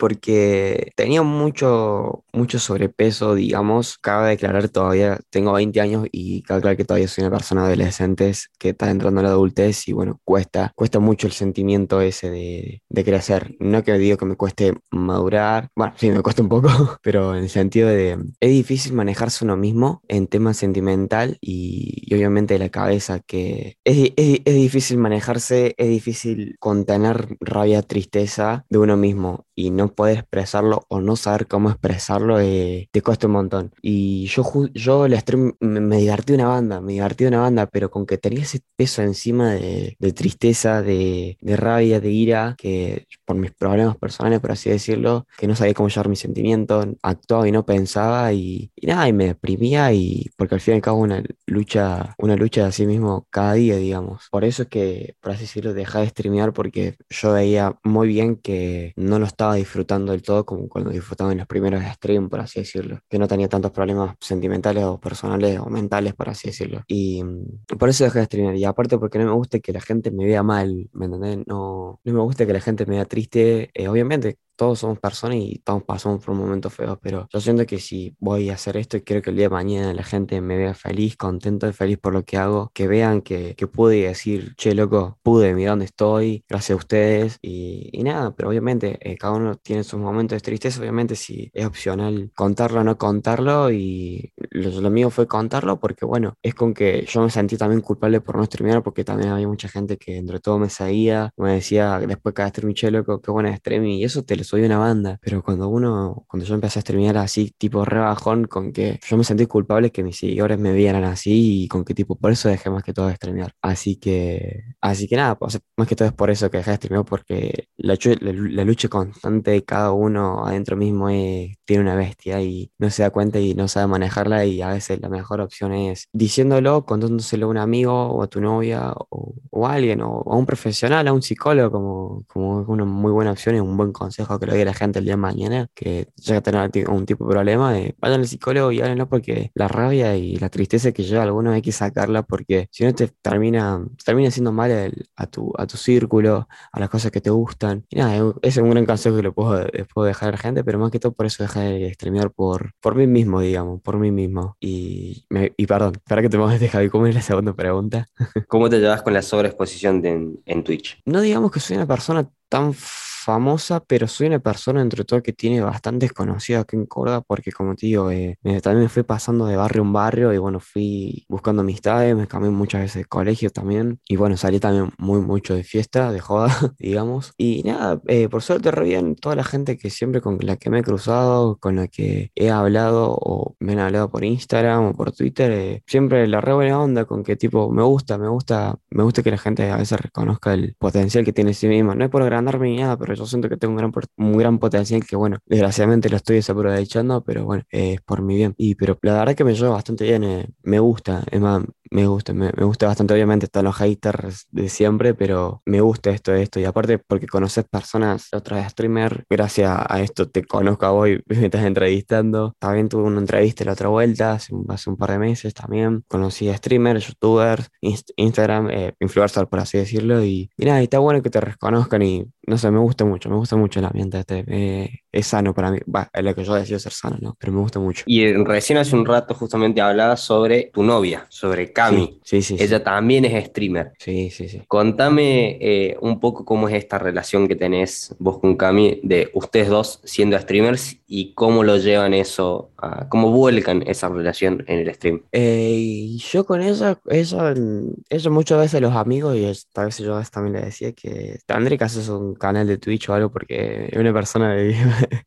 porque 0.00 0.92
tenía 0.96 1.22
mucho, 1.22 2.24
mucho 2.32 2.58
sobrepeso, 2.58 3.34
digamos. 3.34 3.98
Cabe 3.98 4.30
declarar 4.30 4.70
todavía, 4.70 5.20
tengo 5.28 5.52
20 5.52 5.78
años 5.78 6.06
y 6.10 6.42
cabe 6.42 6.60
declarar 6.60 6.76
que 6.78 6.84
todavía 6.86 7.06
soy 7.06 7.24
una 7.24 7.36
persona 7.36 7.66
adolescente 7.66 8.32
que 8.58 8.70
está 8.70 8.90
entrando 8.90 9.20
a 9.20 9.24
la 9.24 9.28
adultez 9.28 9.86
y 9.88 9.92
bueno, 9.92 10.18
cuesta, 10.24 10.72
cuesta 10.74 11.00
mucho 11.00 11.26
el 11.26 11.34
sentimiento 11.34 12.00
ese 12.00 12.30
de, 12.30 13.04
crecer. 13.04 13.56
No 13.60 13.82
que 13.84 13.98
digo 13.98 14.16
que 14.16 14.24
me 14.24 14.36
cueste 14.36 14.74
madurar, 14.90 15.68
bueno, 15.76 15.92
sí, 15.96 16.10
me 16.10 16.22
cuesta 16.22 16.42
un 16.42 16.48
poco, 16.48 16.68
pero 17.02 17.36
en 17.36 17.44
el 17.44 17.50
sentido 17.50 17.88
de, 17.88 18.18
es 18.40 18.50
difícil 18.50 18.94
manejarse 18.94 19.44
uno 19.44 19.56
mismo 19.56 20.02
en 20.08 20.28
tema 20.28 20.54
sentimental 20.54 21.36
y, 21.42 22.04
y 22.06 22.14
obviamente 22.14 22.58
la 22.58 22.70
cabeza, 22.70 23.20
que 23.20 23.76
es, 23.84 24.12
es 24.16 24.54
difícil 24.54 24.96
manejarse, 24.96 25.74
es 25.76 25.88
difícil 25.88 26.56
contener 26.58 27.36
rabia, 27.40 27.82
tristeza 27.82 28.64
de 28.70 28.78
uno 28.78 28.96
mismo 28.96 29.46
y 29.66 29.70
no 29.70 29.92
poder 29.92 30.18
expresarlo 30.18 30.84
o 30.88 31.00
no 31.00 31.16
saber 31.16 31.46
cómo 31.46 31.70
expresarlo 31.70 32.40
eh, 32.40 32.88
te 32.92 33.02
cuesta 33.02 33.26
un 33.26 33.34
montón. 33.34 33.72
Y 33.82 34.26
yo, 34.26 34.42
yo 34.74 35.06
el 35.06 35.18
stream 35.18 35.54
me, 35.60 35.80
me, 35.80 35.98
divertí 35.98 36.32
una 36.32 36.48
banda, 36.48 36.80
me 36.80 36.92
divertí 36.94 37.24
una 37.24 37.40
banda, 37.40 37.66
pero 37.66 37.90
con 37.90 38.06
que 38.06 38.18
tenía 38.18 38.42
ese 38.42 38.60
peso 38.76 39.02
encima 39.02 39.52
de, 39.52 39.96
de 39.98 40.12
tristeza, 40.12 40.82
de, 40.82 41.36
de, 41.40 41.56
rabia, 41.56 42.00
de 42.00 42.10
ira, 42.10 42.54
que 42.58 43.06
por 43.24 43.36
mis 43.36 43.52
problemas 43.52 43.96
personales, 43.96 44.40
por 44.40 44.52
así 44.52 44.70
decirlo, 44.70 45.26
que 45.38 45.46
no 45.46 45.56
sabía 45.56 45.74
cómo 45.74 45.88
llevar 45.88 46.08
mis 46.08 46.20
sentimientos, 46.20 46.86
actuaba 47.02 47.48
y 47.48 47.52
no 47.52 47.64
pensaba 47.64 48.32
y, 48.32 48.72
y 48.76 48.86
nada, 48.86 49.08
y 49.08 49.12
me 49.12 49.26
deprimía 49.26 49.92
y 49.92 50.30
porque 50.36 50.54
al 50.54 50.60
fin 50.60 50.74
y 50.74 50.76
al 50.76 50.82
cabo 50.82 50.98
una 50.98 51.22
lucha, 51.46 52.14
una 52.18 52.36
lucha 52.36 52.66
de 52.66 52.72
sí 52.72 52.86
mismo 52.86 53.26
cada 53.30 53.54
día, 53.54 53.76
digamos. 53.76 54.28
Por 54.30 54.44
eso 54.44 54.62
es 54.62 54.68
que, 54.68 55.14
por 55.20 55.32
así 55.32 55.42
decirlo, 55.42 55.74
dejé 55.74 55.98
de 55.98 56.08
streamear 56.08 56.52
porque 56.52 56.96
yo 57.08 57.32
veía 57.32 57.78
muy 57.84 58.08
bien 58.08 58.36
que 58.36 58.92
no 58.96 59.18
lo 59.18 59.26
estaba 59.26 59.49
disfrutando 59.54 60.12
del 60.12 60.22
todo 60.22 60.44
como 60.44 60.68
cuando 60.68 60.90
disfrutaba 60.90 61.32
en 61.32 61.38
los 61.38 61.46
primeros 61.46 61.82
streams, 61.94 62.28
por 62.30 62.40
así 62.40 62.60
decirlo, 62.60 63.00
que 63.08 63.18
no 63.18 63.28
tenía 63.28 63.48
tantos 63.48 63.70
problemas 63.72 64.16
sentimentales 64.20 64.84
o 64.84 65.00
personales 65.00 65.58
o 65.60 65.66
mentales, 65.70 66.14
por 66.14 66.28
así 66.28 66.48
decirlo. 66.48 66.82
Y 66.86 67.22
mm, 67.22 67.76
por 67.78 67.88
eso 67.88 68.04
dejé 68.04 68.20
de 68.20 68.24
streamear. 68.26 68.56
Y 68.56 68.64
aparte 68.64 68.98
porque 68.98 69.18
no 69.18 69.26
me 69.26 69.32
gusta 69.32 69.60
que 69.60 69.72
la 69.72 69.80
gente 69.80 70.10
me 70.10 70.24
vea 70.26 70.42
mal, 70.42 70.88
¿me 70.92 71.06
entendés? 71.06 71.38
No, 71.46 72.00
no 72.04 72.12
me 72.12 72.20
gusta 72.20 72.46
que 72.46 72.52
la 72.52 72.60
gente 72.60 72.86
me 72.86 72.96
vea 72.96 73.04
triste. 73.04 73.70
Eh, 73.74 73.88
obviamente 73.88 74.38
todos 74.60 74.80
somos 74.80 74.98
personas 74.98 75.38
y 75.38 75.58
todos 75.64 75.84
pasamos 75.84 76.22
por 76.22 76.34
momentos 76.34 76.74
feos, 76.74 76.98
pero 77.00 77.26
yo 77.32 77.40
siento 77.40 77.64
que 77.64 77.80
si 77.80 78.14
voy 78.18 78.50
a 78.50 78.54
hacer 78.54 78.76
esto 78.76 78.98
y 78.98 79.00
quiero 79.00 79.22
que 79.22 79.30
el 79.30 79.36
día 79.36 79.46
de 79.46 79.54
mañana 79.54 79.94
la 79.94 80.02
gente 80.02 80.38
me 80.42 80.58
vea 80.58 80.74
feliz, 80.74 81.16
contento 81.16 81.66
y 81.66 81.72
feliz 81.72 81.96
por 81.96 82.12
lo 82.12 82.24
que 82.26 82.36
hago, 82.36 82.70
que 82.74 82.86
vean 82.86 83.22
que, 83.22 83.54
que 83.56 83.66
pude 83.66 84.02
decir, 84.02 84.54
che, 84.56 84.74
loco, 84.74 85.18
pude, 85.22 85.54
mira 85.54 85.70
dónde 85.70 85.86
estoy, 85.86 86.44
gracias 86.46 86.74
a 86.74 86.76
ustedes 86.76 87.38
y, 87.40 87.88
y 87.90 88.02
nada, 88.02 88.34
pero 88.36 88.50
obviamente 88.50 88.98
eh, 89.00 89.16
cada 89.16 89.32
uno 89.32 89.54
tiene 89.54 89.82
sus 89.82 89.98
momentos 89.98 90.36
de 90.36 90.42
tristeza, 90.42 90.78
obviamente 90.78 91.16
si 91.16 91.50
es 91.54 91.64
opcional 91.64 92.30
contarlo 92.36 92.82
o 92.82 92.84
no 92.84 92.98
contarlo 92.98 93.72
y 93.72 94.30
lo, 94.50 94.78
lo, 94.78 94.90
mío 94.90 95.08
fue 95.08 95.26
contarlo 95.26 95.80
porque 95.80 96.04
bueno, 96.04 96.34
es 96.42 96.54
con 96.54 96.74
que 96.74 97.06
yo 97.08 97.22
me 97.22 97.30
sentí 97.30 97.56
también 97.56 97.80
culpable 97.80 98.20
por 98.20 98.36
no 98.36 98.44
streamear 98.44 98.82
porque 98.82 99.04
también 99.04 99.30
había 99.30 99.48
mucha 99.48 99.68
gente 99.70 99.96
que 99.96 100.18
entre 100.18 100.38
todo 100.38 100.58
me 100.58 100.68
seguía, 100.68 101.32
me 101.38 101.54
decía 101.54 101.98
después 102.00 102.34
cada 102.34 102.50
stream, 102.50 102.74
che, 102.74 102.90
loco, 102.90 103.22
qué 103.22 103.30
buena 103.30 103.56
stream 103.56 103.86
y 103.86 104.04
eso 104.04 104.22
te 104.22 104.36
lo 104.36 104.44
soy 104.50 104.64
una 104.64 104.78
banda, 104.78 105.18
pero 105.22 105.42
cuando 105.42 105.68
uno, 105.68 106.24
cuando 106.28 106.44
yo 106.44 106.54
empecé 106.54 106.80
a 106.80 106.82
streamear 106.82 107.16
así, 107.18 107.52
tipo 107.56 107.84
rebajón, 107.84 108.46
con 108.46 108.72
que 108.72 108.98
yo 109.08 109.16
me 109.16 109.22
sentí 109.24 109.46
culpable 109.46 109.92
que 109.92 110.02
mis 110.02 110.16
seguidores 110.18 110.58
me 110.58 110.72
vieran 110.72 111.04
así 111.04 111.64
y 111.64 111.68
con 111.68 111.84
que 111.84 111.94
tipo, 111.94 112.16
por 112.18 112.32
eso 112.32 112.48
dejé 112.48 112.68
más 112.68 112.82
que 112.82 112.92
todo 112.92 113.06
de 113.06 113.14
streamear. 113.14 113.52
Así 113.62 113.96
que, 113.96 114.64
así 114.80 115.06
que 115.06 115.16
nada, 115.16 115.38
pues, 115.38 115.60
más 115.76 115.86
que 115.86 115.94
todo 115.94 116.08
es 116.08 116.14
por 116.14 116.30
eso 116.30 116.50
que 116.50 116.58
dejé 116.58 116.70
de 116.72 116.76
streamear, 116.78 117.04
porque 117.04 117.68
la, 117.76 117.96
la, 118.20 118.32
la 118.32 118.64
lucha 118.64 118.88
constante 118.88 119.52
de 119.52 119.64
cada 119.64 119.92
uno 119.92 120.44
adentro 120.46 120.76
mismo 120.76 121.08
es, 121.08 121.56
tiene 121.64 121.82
una 121.82 121.94
bestia 121.94 122.42
y 122.42 122.72
no 122.78 122.90
se 122.90 123.02
da 123.02 123.10
cuenta 123.10 123.38
y 123.38 123.54
no 123.54 123.68
sabe 123.68 123.86
manejarla 123.86 124.44
y 124.46 124.62
a 124.62 124.70
veces 124.70 125.00
la 125.00 125.08
mejor 125.08 125.40
opción 125.40 125.72
es 125.72 126.08
diciéndolo, 126.12 126.84
contándoselo 126.84 127.46
a 127.46 127.50
un 127.50 127.58
amigo 127.58 127.92
o 127.94 128.22
a 128.22 128.26
tu 128.26 128.40
novia 128.40 128.92
o, 129.10 129.34
o 129.50 129.66
a 129.66 129.74
alguien 129.74 130.00
o 130.02 130.22
a 130.26 130.36
un 130.36 130.46
profesional, 130.46 131.06
a 131.08 131.12
un 131.12 131.22
psicólogo 131.22 131.70
como, 131.70 132.24
como 132.26 132.60
una 132.72 132.84
muy 132.84 133.12
buena 133.12 133.32
opción 133.32 133.56
y 133.56 133.60
un 133.60 133.76
buen 133.76 133.92
consejo 133.92 134.29
que 134.38 134.46
lo 134.46 134.52
diga 134.52 134.64
la 134.66 134.74
gente 134.74 134.98
el 134.98 135.04
día 135.04 135.14
de 135.14 135.18
mañana, 135.18 135.68
que 135.74 136.08
llega 136.16 136.38
a 136.38 136.42
tener 136.42 136.88
un 136.88 137.06
tipo 137.06 137.26
de 137.26 137.32
problema, 137.32 137.72
de, 137.72 137.94
vayan 137.98 138.20
al 138.20 138.26
psicólogo 138.26 138.72
y 138.72 138.80
háblenlo 138.80 139.08
porque 139.08 139.50
la 139.54 139.68
rabia 139.68 140.16
y 140.16 140.36
la 140.36 140.48
tristeza 140.48 140.92
que 140.92 141.02
lleva 141.02 141.22
a 141.22 141.24
alguno 141.24 141.52
hay 141.52 141.62
que 141.62 141.72
sacarla 141.72 142.22
porque 142.22 142.68
si 142.70 142.84
no 142.84 142.94
te 142.94 143.08
termina, 143.08 143.84
te 143.98 144.04
termina 144.04 144.28
haciendo 144.28 144.52
mal 144.52 144.70
el, 144.70 145.08
a, 145.16 145.26
tu, 145.26 145.52
a 145.56 145.66
tu 145.66 145.76
círculo, 145.76 146.48
a 146.72 146.80
las 146.80 146.88
cosas 146.88 147.10
que 147.10 147.20
te 147.20 147.30
gustan. 147.30 147.84
Y 147.88 147.96
nada, 147.96 148.14
ese 148.42 148.60
es 148.60 148.64
un 148.64 148.70
gran 148.70 148.86
consejo 148.86 149.16
que 149.16 149.22
lo 149.22 149.32
puedo, 149.32 149.66
puedo 149.92 150.06
dejar 150.06 150.30
a 150.30 150.32
la 150.32 150.38
gente, 150.38 150.64
pero 150.64 150.78
más 150.78 150.90
que 150.90 150.98
todo 150.98 151.12
por 151.12 151.26
eso 151.26 151.42
dejé 151.42 151.60
de 151.60 151.94
streamear 151.94 152.30
por, 152.30 152.72
por 152.80 152.94
mí 152.94 153.06
mismo, 153.06 153.40
digamos, 153.40 153.80
por 153.82 153.98
mí 153.98 154.10
mismo. 154.10 154.56
Y, 154.60 155.24
me, 155.30 155.52
y 155.56 155.66
perdón, 155.66 155.94
para 156.06 156.22
que 156.22 156.28
te 156.28 156.38
molestes, 156.38 156.70
Javi, 156.72 156.88
¿cómo 156.88 157.06
es 157.06 157.14
la 157.14 157.22
segunda 157.22 157.54
pregunta? 157.54 158.06
¿Cómo 158.48 158.68
te 158.68 158.78
llevas 158.78 159.02
con 159.02 159.12
la 159.12 159.22
sobreexposición 159.22 160.02
de, 160.02 160.10
en, 160.10 160.42
en 160.46 160.64
Twitch? 160.64 161.00
No 161.04 161.20
digamos 161.20 161.50
que 161.50 161.60
soy 161.60 161.76
una 161.76 161.86
persona 161.86 162.28
tan 162.48 162.74
famosa, 163.20 163.80
pero 163.80 164.08
soy 164.08 164.28
una 164.28 164.38
persona 164.38 164.80
entre 164.80 165.04
todo 165.04 165.22
que 165.22 165.32
tiene 165.32 165.60
bastantes 165.60 166.12
conocidos 166.12 166.62
aquí 166.62 166.76
en 166.76 166.86
Córdoba, 166.86 167.20
porque 167.20 167.52
como 167.52 167.74
te 167.74 167.86
digo, 167.86 168.10
eh, 168.10 168.38
también 168.62 168.84
me 168.84 168.88
fui 168.88 169.02
pasando 169.02 169.46
de 169.46 169.56
barrio 169.56 169.82
en 169.82 169.92
barrio 169.92 170.32
y 170.32 170.38
bueno, 170.38 170.60
fui 170.60 171.26
buscando 171.28 171.62
amistades, 171.62 172.16
me 172.16 172.26
cambié 172.26 172.50
muchas 172.50 172.82
veces 172.82 173.02
de 173.02 173.04
colegio 173.04 173.50
también, 173.50 174.00
y 174.08 174.16
bueno, 174.16 174.36
salí 174.36 174.58
también 174.58 174.92
muy 174.98 175.20
mucho 175.20 175.54
de 175.54 175.64
fiesta, 175.64 176.12
de 176.12 176.20
joda, 176.20 176.48
digamos, 176.78 177.32
y 177.36 177.62
nada, 177.64 178.00
eh, 178.06 178.28
por 178.28 178.42
suerte 178.42 178.70
re 178.70 178.84
bien, 178.84 179.16
toda 179.16 179.36
la 179.36 179.44
gente 179.44 179.76
que 179.76 179.90
siempre 179.90 180.20
con 180.20 180.38
la 180.40 180.56
que 180.56 180.70
me 180.70 180.80
he 180.80 180.82
cruzado, 180.82 181.58
con 181.58 181.76
la 181.76 181.88
que 181.88 182.30
he 182.34 182.50
hablado 182.50 183.14
o 183.20 183.56
me 183.60 183.72
han 183.72 183.80
hablado 183.80 184.10
por 184.10 184.24
Instagram 184.24 184.86
o 184.86 184.94
por 184.94 185.12
Twitter, 185.12 185.50
eh, 185.52 185.82
siempre 185.86 186.26
la 186.26 186.40
re 186.40 186.54
buena 186.54 186.80
onda 186.80 187.04
con 187.04 187.22
que 187.22 187.36
tipo, 187.36 187.70
me 187.70 187.82
gusta, 187.82 188.18
me 188.18 188.28
gusta, 188.28 188.78
me 188.90 189.02
gusta 189.02 189.22
que 189.22 189.30
la 189.30 189.38
gente 189.38 189.70
a 189.70 189.76
veces 189.76 190.00
reconozca 190.00 190.54
el 190.54 190.74
potencial 190.78 191.24
que 191.24 191.32
tiene 191.32 191.50
en 191.50 191.54
sí 191.54 191.68
misma, 191.68 191.94
no 191.94 192.04
es 192.04 192.10
por 192.10 192.22
agrandarme 192.22 192.68
ni 192.70 192.76
nada, 192.78 192.96
pero 192.96 193.09
yo 193.14 193.26
siento 193.26 193.48
que 193.48 193.56
tengo 193.56 193.72
un 193.72 193.78
gran, 193.78 193.92
un 194.16 194.38
gran 194.38 194.58
potencial 194.58 195.04
que, 195.06 195.16
bueno, 195.16 195.38
desgraciadamente 195.46 196.08
lo 196.10 196.16
estoy 196.16 196.36
desaprovechando, 196.36 197.22
pero 197.24 197.44
bueno, 197.44 197.64
es 197.70 198.00
por 198.02 198.22
mi 198.22 198.36
bien. 198.36 198.54
Y, 198.56 198.74
pero 198.76 198.98
la 199.02 199.14
verdad 199.18 199.34
que 199.34 199.44
me 199.44 199.54
llevo 199.54 199.72
bastante 199.72 200.04
bien, 200.04 200.24
eh, 200.24 200.48
me 200.62 200.78
gusta, 200.80 201.24
es 201.30 201.40
más, 201.40 201.64
me 201.90 202.06
gusta, 202.06 202.32
me, 202.32 202.50
me 202.56 202.64
gusta 202.64 202.86
bastante. 202.86 203.14
Obviamente 203.14 203.46
están 203.46 203.64
los 203.64 203.76
haters 203.76 204.46
de 204.50 204.68
siempre, 204.68 205.14
pero 205.14 205.62
me 205.66 205.80
gusta 205.80 206.10
esto, 206.10 206.32
esto. 206.34 206.60
Y 206.60 206.64
aparte, 206.64 206.98
porque 206.98 207.26
conoces 207.26 207.64
personas, 207.64 208.28
otros 208.32 208.62
streamers, 208.70 209.24
gracias 209.28 209.70
a 209.88 210.00
esto 210.00 210.28
te 210.30 210.44
conozco 210.44 210.86
a 210.86 210.90
vos 210.92 211.08
me 211.26 211.46
estás 211.46 211.64
entrevistando. 211.64 212.54
También 212.58 212.88
tuve 212.88 213.02
una 213.04 213.18
entrevista 213.20 213.64
la 213.64 213.72
otra 213.72 213.88
vuelta, 213.88 214.32
hace 214.32 214.54
un, 214.54 214.66
par 214.96 215.10
de 215.10 215.18
meses 215.18 215.52
también. 215.54 216.04
Conocí 216.08 216.48
a 216.48 216.56
streamers, 216.56 217.06
youtubers, 217.08 217.70
inst- 217.82 218.12
Instagram, 218.16 218.70
eh, 218.70 218.94
influencers, 219.00 219.48
por 219.48 219.58
así 219.60 219.78
decirlo. 219.78 220.24
Y, 220.24 220.50
nada, 220.58 220.80
y 220.80 220.84
está 220.84 220.98
bueno 220.98 221.22
que 221.22 221.30
te 221.30 221.40
reconozcan 221.40 222.02
y 222.02 222.24
no 222.46 222.58
sé, 222.58 222.70
me 222.70 222.78
gusta 222.78 223.04
mucho, 223.04 223.28
me 223.30 223.36
gusta 223.36 223.56
mucho 223.56 223.80
el 223.80 223.86
ambiente 223.86 224.18
este. 224.20 224.99
Es 225.12 225.26
sano 225.26 225.54
para 225.54 225.70
mí. 225.70 225.78
Va, 225.94 226.08
es 226.12 226.24
lo 226.24 226.34
que 226.34 226.44
yo 226.44 226.54
decido 226.54 226.78
ser 226.78 226.92
sano, 226.92 227.16
¿no? 227.20 227.36
Pero 227.38 227.52
me 227.52 227.60
gusta 227.60 227.80
mucho. 227.80 228.04
Y 228.06 228.22
eh, 228.22 228.34
recién 228.44 228.78
hace 228.78 228.94
un 228.94 229.06
rato 229.06 229.34
justamente 229.34 229.80
hablabas 229.80 230.20
sobre 230.20 230.70
tu 230.72 230.82
novia, 230.82 231.26
sobre 231.28 231.72
Cami. 231.72 232.20
Sí, 232.22 232.42
sí, 232.42 232.56
sí. 232.56 232.62
Ella 232.62 232.82
también 232.82 233.24
es 233.24 233.46
streamer. 233.46 233.92
Sí, 233.98 234.30
sí, 234.30 234.48
sí. 234.48 234.62
Contame 234.68 235.58
eh, 235.60 235.96
un 236.00 236.20
poco 236.20 236.44
cómo 236.44 236.68
es 236.68 236.74
esta 236.74 236.98
relación 236.98 237.48
que 237.48 237.56
tenés 237.56 238.14
vos 238.18 238.38
con 238.38 238.56
Cami 238.56 239.00
de 239.02 239.30
ustedes 239.34 239.68
dos 239.68 240.00
siendo 240.04 240.38
streamers 240.38 240.98
y 241.06 241.34
cómo 241.34 241.64
lo 241.64 241.76
llevan 241.76 242.14
eso, 242.14 242.69
a- 242.82 243.08
cómo 243.08 243.30
vuelcan 243.30 243.82
esa 243.86 244.08
relación 244.08 244.64
en 244.66 244.80
el 244.80 244.94
stream. 244.94 245.22
Eh, 245.32 245.74
y 245.78 246.18
yo 246.18 246.44
con 246.44 246.62
ella, 246.62 246.98
mm, 247.04 247.88
ella 248.08 248.30
muchas 248.30 248.58
veces 248.58 248.80
los 248.80 248.94
amigos, 248.94 249.36
y 249.36 249.44
a 249.44 249.84
veces 249.84 250.06
yo 250.06 250.20
también 250.32 250.54
le 250.56 250.62
decía 250.66 250.92
que 250.92 251.38
tendré 251.46 251.76
que 251.78 251.84
hacer 251.84 252.10
un 252.12 252.34
canal 252.34 252.66
de 252.66 252.78
Twitch 252.78 253.08
o 253.08 253.14
algo 253.14 253.30
porque 253.30 253.88
es 253.90 253.98
una 253.98 254.12
persona 254.12 254.54
de- 254.54 254.74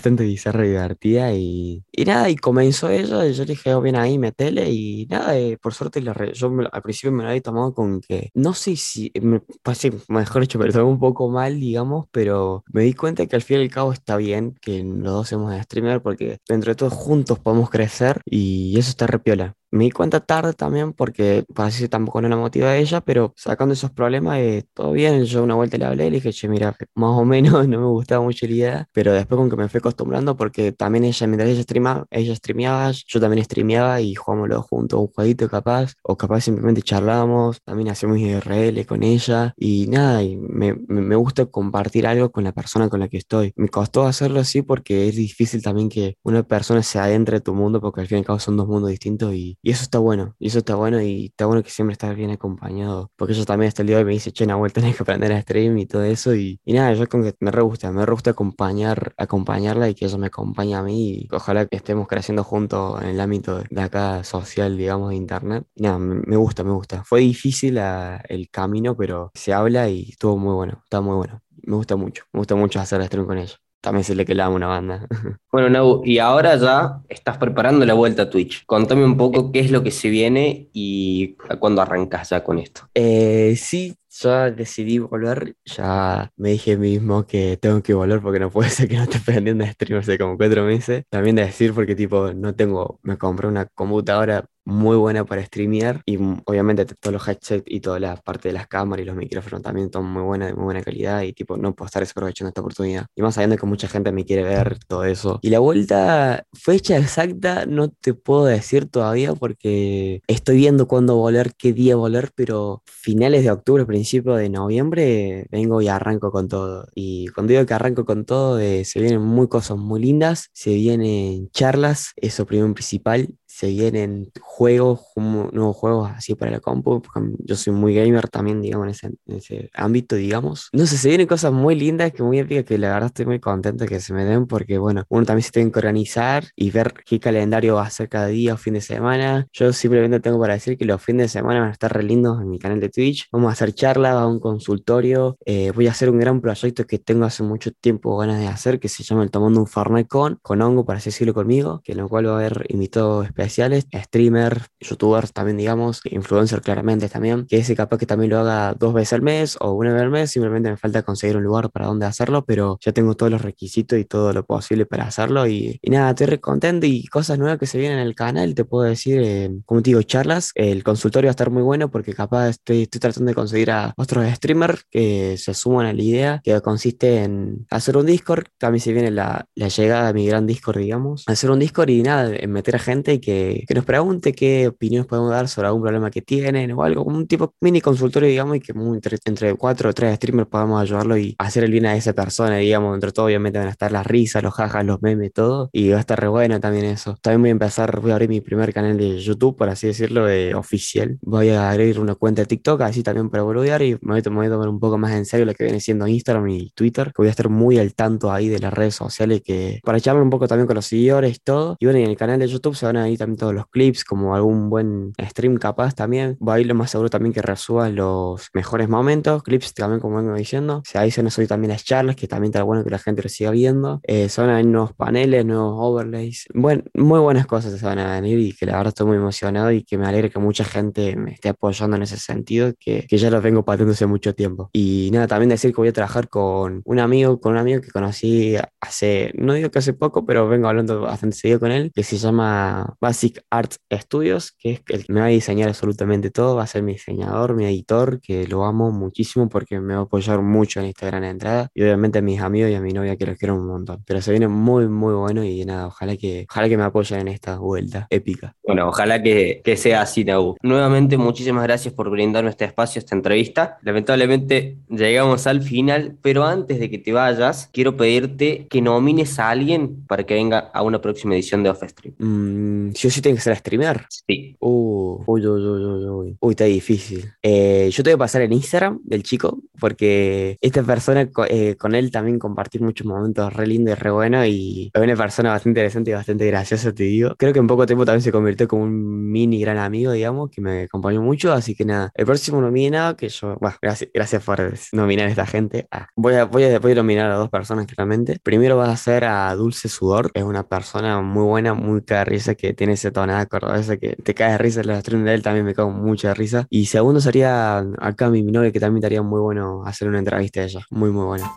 bastante 0.00 0.24
bizarra 0.24 0.64
y 0.66 0.70
divertida 0.70 1.32
y, 1.34 1.84
y 1.92 2.04
nada, 2.04 2.28
y 2.30 2.36
comenzó 2.36 2.88
ella 2.90 3.26
y 3.26 3.32
yo 3.34 3.44
le 3.44 3.50
dije, 3.52 3.74
"Oh, 3.74 3.80
bien 3.82 3.96
ahí, 3.96 4.18
metele 4.18 4.70
y 4.70 5.06
nada, 5.06 5.36
eh, 5.38 5.58
por 5.60 5.74
suerte 5.74 6.00
le 6.00 6.12
re- 6.14 6.32
yo 6.34 6.50
me 6.50 6.66
al 6.70 6.82
principio 6.82 7.12
me 7.12 7.22
lo 7.22 7.28
había 7.30 7.42
tomado 7.42 7.74
con 7.74 8.00
que, 8.00 8.30
no 8.34 8.54
sé 8.54 8.76
si, 8.76 9.12
me, 9.22 9.40
pasé, 9.62 9.92
mejor 10.08 10.42
dicho, 10.42 10.58
me 10.58 10.66
lo 10.66 10.72
tomé 10.72 10.84
un 10.84 10.98
poco 11.00 11.28
mal, 11.30 11.58
digamos, 11.60 12.06
pero 12.10 12.64
me 12.72 12.82
di 12.82 12.94
cuenta 12.94 13.26
que 13.26 13.36
al 13.36 13.42
fin 13.42 13.58
y 13.58 13.62
al 13.64 13.70
cabo 13.70 13.92
está 13.92 14.16
bien 14.16 14.54
que 14.60 14.82
los 14.84 15.12
dos 15.12 15.28
seamos 15.28 15.54
streamer 15.62 16.02
porque 16.02 16.38
dentro 16.48 16.70
de 16.72 16.76
todos 16.76 16.92
juntos 16.94 17.38
podemos 17.38 17.70
crecer 17.70 18.20
y 18.24 18.78
eso 18.78 18.90
está 18.90 19.06
repiola. 19.06 19.54
Me 19.72 19.84
di 19.84 19.90
cuenta 19.90 20.20
tarde 20.20 20.52
también 20.52 20.92
porque 20.92 21.44
parece 21.54 21.82
que 21.84 21.88
tampoco 21.88 22.20
no 22.20 22.28
la 22.28 22.36
motiva 22.36 22.68
a 22.70 22.76
ella, 22.76 23.00
pero 23.00 23.32
sacando 23.36 23.72
esos 23.74 23.90
problemas, 23.90 24.38
eh, 24.38 24.64
todo 24.74 24.92
bien. 24.92 25.24
Yo 25.24 25.42
una 25.44 25.54
vuelta 25.54 25.78
le 25.78 25.84
hablé 25.84 26.06
y 26.06 26.10
le 26.10 26.16
dije, 26.16 26.32
che, 26.32 26.48
mira, 26.48 26.76
más 26.94 27.10
o 27.18 27.24
menos 27.24 27.52
no 27.68 27.80
me 27.80 27.86
gustaba 27.86 28.22
mucho 28.24 28.46
la 28.46 28.52
idea, 28.52 28.88
pero 28.92 29.12
después 29.12 29.38
con 29.38 29.50
que 29.50 29.56
me 29.56 29.68
fui 29.68 29.78
acostumbrando, 29.78 30.36
porque 30.36 30.72
también 30.72 31.04
ella, 31.04 31.26
mientras 31.26 31.50
ella 31.50 31.62
streamaba, 31.62 32.06
ella 32.10 32.34
streameaba, 32.34 32.90
yo 32.92 33.20
también 33.20 33.44
streameaba 33.44 34.00
y 34.00 34.14
jugábamos 34.14 34.48
los 34.48 34.64
juntos, 34.66 35.00
un 35.00 35.08
jueguito 35.08 35.48
capaz, 35.48 35.94
o 36.02 36.16
capaz 36.16 36.40
simplemente 36.42 36.82
charlábamos, 36.82 37.62
también 37.62 37.90
hacíamos 37.90 38.18
IRL 38.18 38.86
con 38.86 39.02
ella 39.02 39.54
y 39.56 39.86
nada, 39.88 40.22
y 40.22 40.36
me, 40.36 40.74
me, 40.88 41.00
me 41.00 41.16
gusta 41.16 41.46
compartir 41.46 42.06
algo 42.06 42.30
con 42.32 42.44
la 42.44 42.52
persona 42.52 42.88
con 42.88 43.00
la 43.00 43.08
que 43.08 43.18
estoy. 43.18 43.52
Me 43.56 43.68
costó 43.68 44.06
hacerlo 44.06 44.40
así 44.40 44.62
porque 44.62 45.08
es 45.08 45.16
difícil 45.16 45.62
también 45.62 45.88
que 45.88 46.16
una 46.22 46.42
persona 46.42 46.82
se 46.82 46.98
adentre 46.98 47.38
a 47.38 47.40
tu 47.40 47.54
mundo, 47.54 47.80
porque 47.80 48.00
al 48.00 48.06
fin 48.06 48.18
y 48.18 48.20
al 48.20 48.26
cabo 48.26 48.38
son 48.38 48.56
dos 48.56 48.66
mundos 48.68 48.90
distintos 48.90 49.34
y, 49.34 49.58
y 49.62 49.70
eso 49.70 49.82
está 49.82 49.98
bueno, 49.98 50.34
y 50.38 50.48
eso 50.48 50.58
está 50.58 50.74
bueno 50.74 51.00
y 51.02 51.26
está 51.26 51.46
bueno 51.46 51.62
que 51.62 51.70
siempre 51.70 51.92
estás 51.92 52.14
bien 52.16 52.30
acompañado, 52.30 53.10
porque 53.16 53.34
ella 53.34 53.44
también 53.44 53.68
hasta 53.68 53.82
el 53.82 53.88
día 53.88 53.96
de 53.96 54.02
hoy 54.02 54.06
me 54.06 54.12
dice, 54.12 54.32
che, 54.32 54.46
Nahuel, 54.46 54.72
tenés 54.72 54.96
que 54.96 55.02
aprender 55.02 55.32
a 55.32 55.42
stream 55.42 55.78
y 55.78 55.86
todo 55.86 56.02
eso 56.04 56.34
y, 56.34 56.60
y 56.64 56.72
nada, 56.72 56.92
yo 56.94 57.08
con 57.08 57.22
que 57.22 57.34
me 57.40 57.50
re 57.50 57.62
gusta, 57.62 57.92
me 57.92 58.04
re 58.06 58.12
gusta 58.12 58.30
acompañar, 58.30 59.14
acompañarla 59.16 59.88
y 59.88 59.94
que 59.94 60.06
ella 60.06 60.18
me 60.18 60.26
acompañe 60.28 60.74
a 60.74 60.82
mí 60.82 61.10
y 61.12 61.28
ojalá 61.32 61.66
que 61.66 61.76
estemos 61.76 62.08
creciendo 62.08 62.44
juntos 62.44 63.00
en 63.02 63.08
el 63.08 63.20
ámbito 63.20 63.62
de 63.70 63.80
acá 63.82 64.24
social, 64.24 64.76
digamos, 64.76 65.10
de 65.10 65.16
internet. 65.16 65.66
Y 65.74 65.82
nada, 65.82 65.98
me, 65.98 66.36
gusta, 66.36 66.64
me 66.64 66.72
gusta. 66.72 67.04
Fue 67.04 67.20
difícil 67.20 67.78
ah, 67.78 68.22
el 68.28 68.50
camino, 68.50 68.96
pero 68.96 69.30
se 69.34 69.52
habla 69.52 69.88
y 69.88 70.10
estuvo 70.10 70.36
muy 70.36 70.54
bueno, 70.54 70.80
está 70.84 71.00
muy 71.00 71.16
bueno. 71.16 71.42
Me 71.62 71.76
gusta 71.76 71.96
mucho, 71.96 72.24
me 72.32 72.40
gusta 72.40 72.54
mucho 72.54 72.80
hacer 72.80 73.04
stream 73.04 73.26
con 73.26 73.38
ella. 73.38 73.56
También 73.80 74.04
se 74.04 74.14
le 74.14 74.24
que 74.24 74.34
la 74.34 74.46
amo 74.46 74.56
una 74.56 74.66
banda. 74.66 75.06
Bueno, 75.52 75.68
Nau, 75.68 76.02
y 76.04 76.18
ahora 76.18 76.56
ya 76.56 77.02
estás 77.08 77.36
preparando 77.36 77.84
la 77.84 77.94
vuelta 77.94 78.22
a 78.22 78.30
Twitch. 78.30 78.64
Contame 78.66 79.04
un 79.04 79.16
poco 79.16 79.50
qué 79.50 79.58
es 79.58 79.72
lo 79.72 79.82
que 79.82 79.90
se 79.90 80.08
viene 80.08 80.68
y 80.72 81.34
cuándo 81.58 81.82
arrancas 81.82 82.30
ya 82.30 82.44
con 82.44 82.58
esto. 82.60 82.82
Eh, 82.94 83.56
sí, 83.56 83.96
ya 84.10 84.50
decidí 84.50 84.98
volver, 84.98 85.54
ya 85.64 86.30
me 86.36 86.50
dije 86.50 86.76
mismo 86.76 87.26
que 87.26 87.56
tengo 87.56 87.82
que 87.82 87.94
volver 87.94 88.20
porque 88.20 88.38
no 88.40 88.50
puede 88.50 88.70
ser 88.70 88.88
que 88.88 88.96
no 88.96 89.04
esté 89.04 89.18
aprendiendo 89.18 89.64
a 89.64 89.72
stream 89.72 89.98
hace 90.00 90.18
como 90.18 90.36
cuatro 90.36 90.64
meses. 90.64 91.04
También 91.10 91.36
de 91.36 91.46
decir 91.46 91.72
porque 91.74 91.94
tipo 91.94 92.32
no 92.32 92.54
tengo, 92.54 93.00
me 93.02 93.16
compré 93.18 93.48
una 93.48 93.66
computadora 93.66 94.44
muy 94.70 94.96
buena 94.96 95.24
para 95.24 95.44
streamear 95.44 96.02
y 96.06 96.18
mm, 96.18 96.42
obviamente 96.46 96.86
todos 96.86 97.12
los 97.12 97.28
headsets 97.28 97.64
y 97.66 97.80
toda 97.80 98.00
la 98.00 98.16
parte 98.16 98.48
de 98.48 98.54
las 98.54 98.66
cámaras 98.66 99.02
y 99.02 99.06
los 99.06 99.16
micrófonos 99.16 99.62
también 99.62 99.90
son 99.92 100.06
muy 100.06 100.22
buenas, 100.22 100.48
de 100.48 100.54
muy 100.54 100.64
buena 100.64 100.82
calidad 100.82 101.22
y 101.22 101.32
tipo 101.32 101.56
no 101.56 101.74
puedo 101.74 101.86
estar 101.86 102.02
desaprovechando 102.02 102.48
esta 102.48 102.60
oportunidad. 102.60 103.06
Y 103.14 103.22
más 103.22 103.34
sabiendo 103.34 103.56
que 103.56 103.66
mucha 103.66 103.88
gente 103.88 104.12
me 104.12 104.24
quiere 104.24 104.42
ver 104.42 104.78
todo 104.86 105.04
eso. 105.04 105.38
Y 105.42 105.50
la 105.50 105.58
vuelta, 105.58 106.44
fecha 106.54 106.96
exacta, 106.96 107.66
no 107.66 107.90
te 107.90 108.14
puedo 108.14 108.44
decir 108.44 108.86
todavía 108.86 109.34
porque 109.34 110.22
estoy 110.26 110.56
viendo 110.56 110.86
cuándo 110.88 111.16
volver, 111.16 111.52
qué 111.56 111.72
día 111.72 111.96
volver, 111.96 112.30
pero 112.34 112.82
finales 112.86 113.44
de 113.44 113.50
octubre, 113.50 113.84
principio 113.86 114.34
de 114.34 114.48
noviembre, 114.48 115.46
vengo 115.50 115.80
y 115.82 115.88
arranco 115.88 116.30
con 116.30 116.48
todo. 116.48 116.86
Y 116.94 117.28
cuando 117.28 117.52
digo 117.52 117.66
que 117.66 117.74
arranco 117.74 118.04
con 118.04 118.24
todo, 118.24 118.58
eh, 118.58 118.84
se 118.84 119.00
vienen 119.00 119.22
muy 119.22 119.48
cosas 119.48 119.76
muy 119.76 120.00
lindas, 120.00 120.50
se 120.52 120.74
vienen 120.74 121.50
charlas, 121.50 122.12
eso 122.16 122.46
primero 122.46 122.68
y 122.68 122.74
principal, 122.74 123.28
se 123.60 123.66
vienen 123.66 124.30
juegos, 124.40 125.00
nuevos 125.16 125.76
juegos 125.76 126.10
así 126.16 126.34
para 126.34 126.50
la 126.50 126.60
compu, 126.60 127.02
porque 127.02 127.20
yo 127.44 127.56
soy 127.56 127.74
muy 127.74 127.94
gamer 127.94 128.26
también, 128.28 128.62
digamos, 128.62 128.86
en 128.86 128.90
ese, 128.90 129.06
en 129.26 129.36
ese 129.36 129.70
ámbito, 129.74 130.16
digamos. 130.16 130.70
No 130.72 130.86
sé, 130.86 130.96
se 130.96 131.08
vienen 131.08 131.26
cosas 131.26 131.52
muy 131.52 131.74
lindas, 131.74 132.10
que 132.12 132.22
muy 132.22 132.38
épicas, 132.38 132.64
que 132.64 132.78
la 132.78 132.94
verdad 132.94 133.08
estoy 133.08 133.26
muy 133.26 133.38
contento 133.38 133.84
que 133.84 134.00
se 134.00 134.14
me 134.14 134.24
den, 134.24 134.46
porque 134.46 134.78
bueno, 134.78 135.04
uno 135.10 135.26
también 135.26 135.42
se 135.42 135.50
tiene 135.50 135.70
que 135.70 135.78
organizar 135.78 136.44
y 136.56 136.70
ver 136.70 136.94
qué 137.04 137.20
calendario 137.20 137.74
va 137.74 137.82
a 137.82 137.90
ser 137.90 138.08
cada 138.08 138.28
día 138.28 138.54
o 138.54 138.56
fin 138.56 138.72
de 138.72 138.80
semana. 138.80 139.46
Yo 139.52 139.74
simplemente 139.74 140.20
tengo 140.20 140.40
para 140.40 140.54
decir 140.54 140.78
que 140.78 140.86
los 140.86 141.02
fines 141.02 141.24
de 141.24 141.28
semana 141.28 141.60
van 141.60 141.68
a 141.68 141.72
estar 141.72 141.92
re 141.92 142.02
lindos 142.02 142.40
en 142.40 142.48
mi 142.48 142.58
canal 142.58 142.80
de 142.80 142.88
Twitch. 142.88 143.28
Vamos 143.30 143.50
a 143.50 143.52
hacer 143.52 143.74
charlas, 143.74 144.14
a 144.14 144.26
un 144.26 144.40
consultorio. 144.40 145.36
eh, 145.44 145.70
voy 145.74 145.86
a 145.86 145.90
hacer 145.90 146.08
un 146.08 146.18
gran 146.18 146.40
proyecto 146.40 146.86
que 146.86 146.98
tengo 146.98 147.26
hace 147.26 147.42
mucho 147.42 147.72
tiempo 147.72 148.16
ganas 148.16 148.40
de 148.40 148.46
hacer, 148.46 148.80
que 148.80 148.88
se 148.88 149.02
llama 149.02 149.22
el 149.22 149.30
Tomando 149.30 149.60
un 149.60 149.66
Fernet 149.66 150.08
con, 150.08 150.38
con 150.40 150.62
hongo, 150.62 150.86
para 150.86 150.98
así 150.98 151.10
decirlo 151.10 151.34
conmigo, 151.34 151.82
que 151.84 151.92
en 151.92 151.98
lo 151.98 152.08
cual 152.08 152.26
va 152.26 152.32
a 152.32 152.36
haber 152.36 152.64
invitados 152.70 153.28
especiales, 153.50 153.86
streamers, 153.92 154.66
youtubers 154.78 155.32
también, 155.32 155.56
digamos, 155.56 156.00
influencers 156.04 156.62
claramente 156.62 157.08
también, 157.08 157.46
que 157.46 157.58
ese 157.58 157.74
capaz 157.74 157.98
que 157.98 158.06
también 158.06 158.30
lo 158.30 158.38
haga 158.38 158.74
dos 158.74 158.94
veces 158.94 159.14
al 159.14 159.22
mes 159.22 159.56
o 159.60 159.72
una 159.72 159.92
vez 159.92 160.02
al 160.02 160.10
mes, 160.10 160.30
simplemente 160.30 160.70
me 160.70 160.76
falta 160.76 161.02
conseguir 161.02 161.36
un 161.36 161.42
lugar 161.42 161.70
para 161.70 161.86
donde 161.86 162.06
hacerlo, 162.06 162.44
pero 162.44 162.78
ya 162.80 162.92
tengo 162.92 163.16
todos 163.16 163.32
los 163.32 163.42
requisitos 163.42 163.98
y 163.98 164.04
todo 164.04 164.32
lo 164.32 164.44
posible 164.46 164.86
para 164.86 165.04
hacerlo 165.04 165.46
y, 165.48 165.78
y 165.82 165.90
nada, 165.90 166.10
estoy 166.10 166.26
re 166.26 166.40
contento 166.40 166.86
y 166.86 167.06
cosas 167.06 167.38
nuevas 167.38 167.58
que 167.58 167.66
se 167.66 167.78
vienen 167.78 167.98
en 167.98 168.06
el 168.06 168.14
canal, 168.14 168.54
te 168.54 168.64
puedo 168.64 168.84
decir, 168.84 169.20
eh, 169.20 169.50
como 169.66 169.82
te 169.82 169.90
digo, 169.90 170.02
charlas, 170.02 170.52
el 170.54 170.84
consultorio 170.84 171.26
va 171.26 171.30
a 171.30 171.36
estar 171.38 171.50
muy 171.50 171.62
bueno 171.62 171.90
porque 171.90 172.14
capaz 172.14 172.50
estoy, 172.50 172.82
estoy 172.82 173.00
tratando 173.00 173.30
de 173.30 173.34
conseguir 173.34 173.72
a 173.72 173.92
otros 173.96 174.24
streamers 174.32 174.84
que 174.90 175.36
se 175.38 175.54
suman 175.54 175.86
a 175.86 175.92
la 175.92 176.02
idea, 176.02 176.40
que 176.44 176.60
consiste 176.60 177.24
en 177.24 177.66
hacer 177.70 177.96
un 177.96 178.06
Discord, 178.06 178.44
también 178.58 178.80
se 178.80 178.92
viene 178.92 179.10
la, 179.10 179.46
la 179.56 179.68
llegada 179.68 180.06
de 180.08 180.14
mi 180.14 180.26
gran 180.26 180.46
Discord, 180.46 180.78
digamos, 180.78 181.24
hacer 181.26 181.50
un 181.50 181.58
Discord 181.58 181.90
y 181.90 182.02
nada, 182.02 182.30
meter 182.46 182.76
a 182.76 182.78
gente 182.78 183.14
y 183.14 183.20
que, 183.20 183.29
que 183.66 183.74
nos 183.74 183.84
pregunte 183.84 184.32
qué 184.32 184.68
opiniones 184.68 185.06
podemos 185.06 185.30
dar 185.30 185.48
sobre 185.48 185.68
algún 185.68 185.82
problema 185.82 186.10
que 186.10 186.22
tienen 186.22 186.72
o 186.72 186.82
algo, 186.82 187.04
como 187.04 187.16
un 187.16 187.26
tipo 187.26 187.54
mini 187.60 187.80
consultorio, 187.80 188.28
digamos, 188.28 188.56
y 188.56 188.60
que 188.60 188.72
entre, 188.72 189.18
entre 189.24 189.54
cuatro 189.54 189.90
o 189.90 189.92
tres 189.92 190.16
streamers 190.16 190.48
podamos 190.48 190.80
ayudarlo 190.80 191.16
y 191.16 191.34
hacer 191.38 191.64
el 191.64 191.70
bien 191.72 191.86
a 191.86 191.96
esa 191.96 192.12
persona, 192.12 192.56
digamos, 192.56 192.94
entre 192.94 193.12
todo 193.12 193.26
obviamente 193.26 193.58
van 193.58 193.68
a 193.68 193.70
estar 193.70 193.92
las 193.92 194.06
risas, 194.06 194.42
los 194.42 194.54
jajas, 194.54 194.84
los 194.84 195.02
memes, 195.02 195.32
todo, 195.32 195.70
y 195.72 195.90
va 195.90 195.98
a 195.98 196.00
estar 196.00 196.20
re 196.20 196.28
bueno 196.28 196.60
también 196.60 196.84
eso. 196.86 197.16
También 197.22 197.42
voy 197.42 197.48
a 197.50 197.52
empezar, 197.52 198.00
voy 198.00 198.10
a 198.10 198.14
abrir 198.14 198.28
mi 198.28 198.40
primer 198.40 198.72
canal 198.72 198.96
de 198.96 199.18
YouTube, 199.18 199.56
por 199.56 199.68
así 199.68 199.86
decirlo, 199.86 200.28
eh, 200.28 200.54
oficial. 200.54 201.18
Voy 201.22 201.50
a 201.50 201.70
abrir 201.70 201.98
una 202.00 202.14
cuenta 202.14 202.42
de 202.42 202.46
TikTok, 202.46 202.80
así 202.82 203.02
también 203.02 203.30
para 203.30 203.42
boludear, 203.42 203.82
y 203.82 203.98
me 204.02 204.20
voy, 204.20 204.22
me 204.30 204.36
voy 204.36 204.46
a 204.46 204.50
tomar 204.50 204.68
un 204.68 204.80
poco 204.80 204.98
más 204.98 205.12
en 205.12 205.24
serio 205.24 205.46
lo 205.46 205.54
que 205.54 205.64
viene 205.64 205.80
siendo 205.80 206.06
Instagram 206.06 206.48
y 206.48 206.70
Twitter, 206.70 207.08
que 207.08 207.22
voy 207.22 207.28
a 207.28 207.30
estar 207.30 207.48
muy 207.48 207.78
al 207.78 207.94
tanto 207.94 208.32
ahí 208.32 208.48
de 208.48 208.58
las 208.58 208.72
redes 208.72 208.94
sociales, 208.94 209.42
que 209.44 209.80
para 209.84 209.98
echarme 209.98 210.22
un 210.22 210.30
poco 210.30 210.48
también 210.48 210.66
con 210.66 210.76
los 210.76 210.86
seguidores 210.86 211.40
todo. 211.42 211.76
Y 211.78 211.86
bueno, 211.86 212.00
y 212.00 212.04
en 212.04 212.10
el 212.10 212.16
canal 212.16 212.38
de 212.38 212.48
YouTube 212.48 212.74
se 212.74 212.86
van 212.86 212.96
a 212.96 213.08
ir 213.08 213.18
también 213.20 213.38
todos 213.38 213.54
los 213.54 213.66
clips, 213.68 214.04
como 214.04 214.34
algún 214.34 214.70
buen 214.70 215.12
stream 215.20 215.56
capaz 215.56 215.94
también. 215.94 216.36
Va 216.46 216.54
a 216.54 216.60
ir 216.60 216.66
lo 216.66 216.74
más 216.74 216.90
seguro 216.90 217.08
también 217.10 217.32
que 217.32 217.42
resuba 217.42 217.88
los 217.88 218.48
mejores 218.54 218.88
momentos, 218.88 219.42
clips 219.42 219.74
también 219.74 220.00
como 220.00 220.16
vengo 220.16 220.34
diciendo. 220.34 220.82
Ahí 220.94 221.10
se 221.10 221.22
nos 221.22 221.34
subir 221.34 221.48
también 221.48 221.70
las 221.70 221.84
charlas, 221.84 222.16
que 222.16 222.26
también 222.26 222.50
está 222.50 222.62
bueno 222.62 222.84
que 222.84 222.90
la 222.90 222.98
gente 222.98 223.22
lo 223.22 223.28
siga 223.28 223.50
viendo. 223.50 224.00
Eh, 224.02 224.28
se 224.28 224.40
van 224.40 224.50
a 224.50 224.56
venir 224.56 224.72
nuevos 224.72 224.92
paneles, 224.94 225.44
nuevos 225.44 225.74
overlays. 225.78 226.46
Bueno, 226.54 226.82
muy 226.94 227.20
buenas 227.20 227.46
cosas 227.46 227.78
se 227.78 227.86
van 227.86 227.98
a 227.98 228.20
venir 228.20 228.38
y 228.38 228.52
que 228.52 228.66
la 228.66 228.72
verdad 228.72 228.88
estoy 228.88 229.06
muy 229.06 229.16
emocionado 229.16 229.70
y 229.70 229.84
que 229.84 229.96
me 229.96 230.06
alegra 230.06 230.28
que 230.28 230.38
mucha 230.38 230.64
gente 230.64 231.16
me 231.16 231.32
esté 231.32 231.50
apoyando 231.50 231.96
en 231.96 232.02
ese 232.02 232.16
sentido, 232.16 232.72
que, 232.78 233.06
que 233.06 233.18
ya 233.18 233.30
lo 233.30 233.40
vengo 233.40 233.64
pateando 233.64 233.92
hace 233.92 234.06
mucho 234.06 234.34
tiempo. 234.34 234.70
Y 234.72 235.10
nada, 235.12 235.26
también 235.26 235.50
decir 235.50 235.72
que 235.72 235.80
voy 235.80 235.88
a 235.88 235.92
trabajar 235.92 236.28
con 236.28 236.82
un 236.84 236.98
amigo, 236.98 237.40
con 237.40 237.52
un 237.52 237.58
amigo 237.58 237.80
que 237.80 237.90
conocí 237.90 238.56
hace, 238.80 239.32
no 239.34 239.54
digo 239.54 239.70
que 239.70 239.78
hace 239.78 239.92
poco, 239.92 240.24
pero 240.24 240.48
vengo 240.48 240.68
hablando 240.68 241.00
bastante 241.00 241.36
seguido 241.36 241.60
con 241.60 241.70
él, 241.70 241.92
que 241.94 242.02
se 242.02 242.16
llama, 242.16 242.96
Basic 243.00 243.42
Arts 243.50 243.80
Studios, 243.92 244.52
que 244.52 244.72
es 244.72 244.82
el 244.88 245.06
que 245.06 245.12
me 245.12 245.20
va 245.20 245.26
a 245.26 245.30
diseñar 245.30 245.68
absolutamente 245.68 246.30
todo, 246.30 246.56
va 246.56 246.64
a 246.64 246.66
ser 246.66 246.82
mi 246.82 246.92
diseñador, 246.92 247.54
mi 247.54 247.64
editor, 247.64 248.20
que 248.20 248.46
lo 248.46 248.64
amo 248.64 248.90
muchísimo 248.90 249.48
porque 249.48 249.80
me 249.80 249.94
va 249.94 250.00
a 250.00 250.04
apoyar 250.04 250.40
mucho 250.42 250.80
en 250.80 250.86
esta 250.86 251.06
gran 251.06 251.24
entrada. 251.24 251.68
Y 251.74 251.82
obviamente 251.82 252.18
a 252.18 252.22
mis 252.22 252.40
amigos 252.40 252.70
y 252.70 252.74
a 252.74 252.80
mi 252.80 252.92
novia 252.92 253.16
que 253.16 253.26
los 253.26 253.38
quiero 253.38 253.56
un 253.56 253.66
montón. 253.66 254.02
Pero 254.06 254.20
se 254.22 254.30
viene 254.30 254.48
muy, 254.48 254.88
muy 254.88 255.14
bueno 255.14 255.44
y 255.44 255.64
nada, 255.64 255.86
ojalá 255.86 256.16
que, 256.16 256.46
ojalá 256.48 256.68
que 256.68 256.76
me 256.76 256.84
apoyen 256.84 257.20
en 257.20 257.28
esta 257.28 257.58
vuelta 257.58 258.06
épica. 258.10 258.54
Bueno, 258.64 258.88
ojalá 258.88 259.22
que, 259.22 259.60
que 259.64 259.76
sea 259.76 260.02
así, 260.02 260.24
Nau. 260.24 260.56
Nuevamente, 260.62 261.16
muchísimas 261.16 261.64
gracias 261.64 261.92
por 261.94 262.10
brindarme 262.10 262.50
este 262.50 262.64
espacio, 262.64 262.98
esta 262.98 263.14
entrevista. 263.14 263.78
Lamentablemente 263.82 264.78
llegamos 264.88 265.46
al 265.46 265.62
final, 265.62 266.16
pero 266.22 266.44
antes 266.44 266.78
de 266.78 266.90
que 266.90 266.98
te 266.98 267.12
vayas, 267.12 267.68
quiero 267.72 267.96
pedirte 267.96 268.66
que 268.70 268.80
nomines 268.80 269.38
a 269.40 269.50
alguien 269.50 270.06
para 270.06 270.24
que 270.24 270.34
venga 270.34 270.70
a 270.72 270.82
una 270.82 271.00
próxima 271.00 271.34
edición 271.34 271.64
de 271.64 271.70
Offstream. 271.70 272.14
Mm, 272.18 272.92
¿sí 272.94 273.08
o 273.08 273.10
sí 273.10 273.20
tiene 273.20 273.36
que 273.36 273.42
ser 273.42 273.56
streamer? 273.56 274.06
Sí. 274.08 274.56
Uh, 274.60 275.22
uy, 275.26 275.44
uy, 275.44 275.60
uy, 275.60 275.84
uy, 275.84 276.08
uy. 276.08 276.36
Uy, 276.40 276.50
está 276.52 276.64
difícil. 276.64 277.32
Eh, 277.42 277.90
yo 277.92 278.04
te 278.04 278.10
voy 278.10 278.14
a 278.14 278.18
pasar 278.18 278.42
en 278.42 278.52
Instagram 278.52 279.00
del 279.02 279.24
chico, 279.24 279.60
porque 279.80 280.56
esta 280.60 280.84
persona, 280.84 281.28
eh, 281.48 281.74
con 281.74 281.96
él 281.96 282.12
también 282.12 282.38
compartir 282.38 282.80
muchos 282.80 283.06
momentos 283.06 283.52
re 283.52 283.66
lindos 283.66 283.98
y 283.98 284.00
re 284.00 284.10
buenos, 284.12 284.46
y 284.46 284.92
es 284.94 285.02
una 285.02 285.16
persona 285.16 285.50
bastante 285.50 285.80
interesante 285.80 286.12
y 286.12 286.14
bastante 286.14 286.46
graciosa, 286.46 286.94
te 286.94 287.02
digo. 287.02 287.34
Creo 287.36 287.52
que 287.52 287.58
en 287.58 287.66
poco 287.66 287.86
tiempo 287.86 288.04
también 288.04 288.22
se 288.22 288.30
convirtió 288.30 288.68
como 288.68 288.84
un 288.84 289.32
mini 289.32 289.60
gran 289.60 289.78
amigo, 289.78 290.12
digamos, 290.12 290.48
que 290.48 290.60
me 290.60 290.82
acompañó 290.82 291.22
mucho, 291.22 291.52
así 291.52 291.74
que 291.74 291.84
nada, 291.84 292.12
el 292.14 292.24
próximo 292.24 292.60
nominado, 292.60 293.16
que 293.16 293.28
yo, 293.28 293.56
bueno, 293.60 293.76
gracias, 293.82 294.10
gracias 294.14 294.44
por 294.44 294.60
nominar 294.92 295.26
a 295.26 295.30
esta 295.30 295.46
gente. 295.46 295.88
Ah, 295.90 296.06
voy, 296.14 296.34
a, 296.34 296.44
voy, 296.44 296.62
a, 296.62 296.78
voy 296.78 296.92
a 296.92 296.94
nominar 296.94 297.32
a 297.32 297.34
dos 297.34 297.50
personas 297.50 297.86
claramente. 297.86 298.38
Primero 298.40 298.59
va 298.68 298.92
a 298.92 298.96
ser 298.96 299.24
a 299.24 299.54
Dulce 299.54 299.88
Sudor, 299.88 300.30
es 300.34 300.42
una 300.42 300.62
persona 300.64 301.20
muy 301.20 301.44
buena, 301.44 301.74
muy 301.74 302.02
caga 302.02 302.20
de 302.20 302.24
risa, 302.26 302.54
que 302.54 302.74
tiene 302.74 302.92
esa 302.92 303.10
tonada 303.10 303.46
cordobesa 303.46 303.96
que 303.96 304.16
te 304.16 304.34
cae 304.34 304.52
de 304.52 304.58
risa, 304.58 304.82
los 304.82 304.98
streams 304.98 305.24
de 305.24 305.34
él 305.34 305.42
también 305.42 305.64
me 305.64 305.74
cago 305.74 305.90
mucha 305.90 306.34
risa. 306.34 306.66
Y 306.70 306.86
segundo 306.86 307.20
sería 307.20 307.78
acá 307.98 308.28
mi, 308.28 308.42
novia, 308.42 308.72
que 308.72 308.80
también 308.80 308.98
estaría 308.98 309.22
muy 309.22 309.40
bueno 309.40 309.82
hacer 309.86 310.08
una 310.08 310.18
entrevista 310.18 310.60
a 310.60 310.64
ella, 310.64 310.80
muy 310.90 311.10
muy 311.10 311.24
buena. 311.24 311.50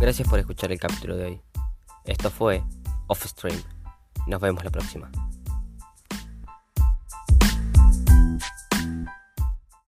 Gracias 0.00 0.28
por 0.28 0.38
escuchar 0.38 0.70
el 0.70 0.78
capítulo 0.78 1.16
de 1.16 1.24
hoy. 1.24 1.40
Esto 2.04 2.30
fue 2.30 2.62
Offstream. 3.08 3.58
Nos 4.26 4.40
vemos 4.40 4.62
la 4.64 4.70
próxima. 4.70 5.10